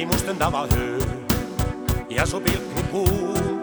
Läbi 0.01 0.05
mustendava 0.05 0.67
öö 0.77 0.99
ja 2.09 2.25
su 2.25 2.39
pilk 2.39 2.63
nii 2.75 2.83
kuum 2.91 3.61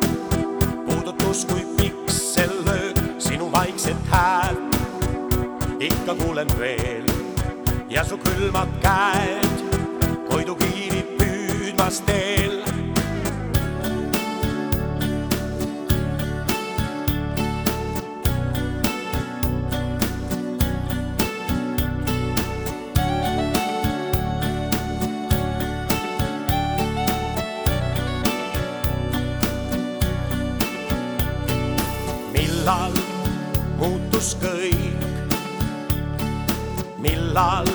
puudutus 0.86 1.44
kui 1.44 1.64
pikselöök 1.76 2.96
sinu 3.18 3.52
vaikset 3.52 3.96
häält 4.10 4.76
ikka 5.80 6.14
kuulen 6.14 6.48
veel. 6.58 7.04
Ja 7.90 8.04
su 8.04 8.18
külmad 8.18 8.68
käed 8.82 9.62
koidukiiri 10.30 11.02
püüdmas 11.18 12.02
teel. 12.06 12.57
Muutus 33.78 34.34
kõik, 34.42 35.26
millal 36.98 37.68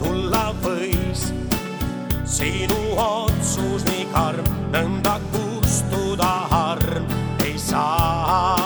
tulla 0.00 0.48
võis? 0.64 1.28
Sinu 2.28 2.80
otsus 3.02 3.84
nii 3.88 4.06
karm, 4.12 4.48
nõnda 4.72 5.18
kustuda 5.32 6.32
harm 6.52 7.08
ei 7.44 7.56
saa. 7.58 8.56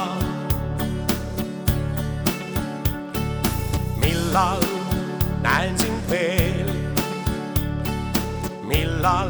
millal 4.32 4.62
näen 5.44 5.78
sind 5.78 6.08
veel, 6.08 6.70
millal 8.64 9.28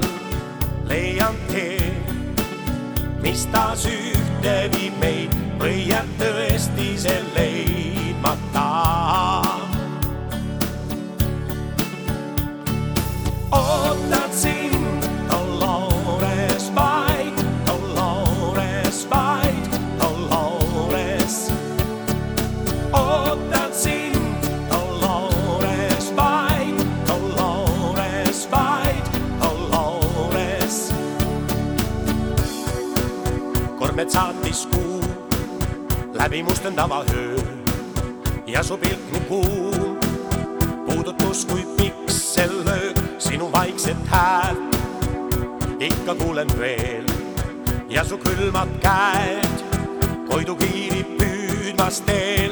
leian 0.87 1.35
tee, 1.51 1.91
mis 3.23 3.47
taas 3.51 3.87
ühte 3.91 4.57
viib 4.77 5.01
meid 5.03 5.42
või 5.63 5.85
jääb 5.87 6.09
tõesti 6.19 6.89
see 6.99 7.19
läbi 36.33 36.43
mustendava 36.43 37.05
öö 37.15 37.37
ja 38.47 38.63
su 38.63 38.77
pilk 38.77 39.01
nii 39.13 39.21
kuum 39.29 39.97
puudutus 40.87 41.45
kui 41.45 41.65
pikselöök 41.77 42.97
sinu 43.19 43.53
vaikset 43.53 43.97
häält 44.07 44.77
ikka 45.81 46.15
kuulen 46.15 46.49
veel 46.59 47.05
ja 47.89 48.05
su 48.05 48.17
külmad 48.19 48.69
käed 48.81 49.57
koidukiiri 50.29 51.05
püüdmas 51.19 52.01
teel. 52.01 52.52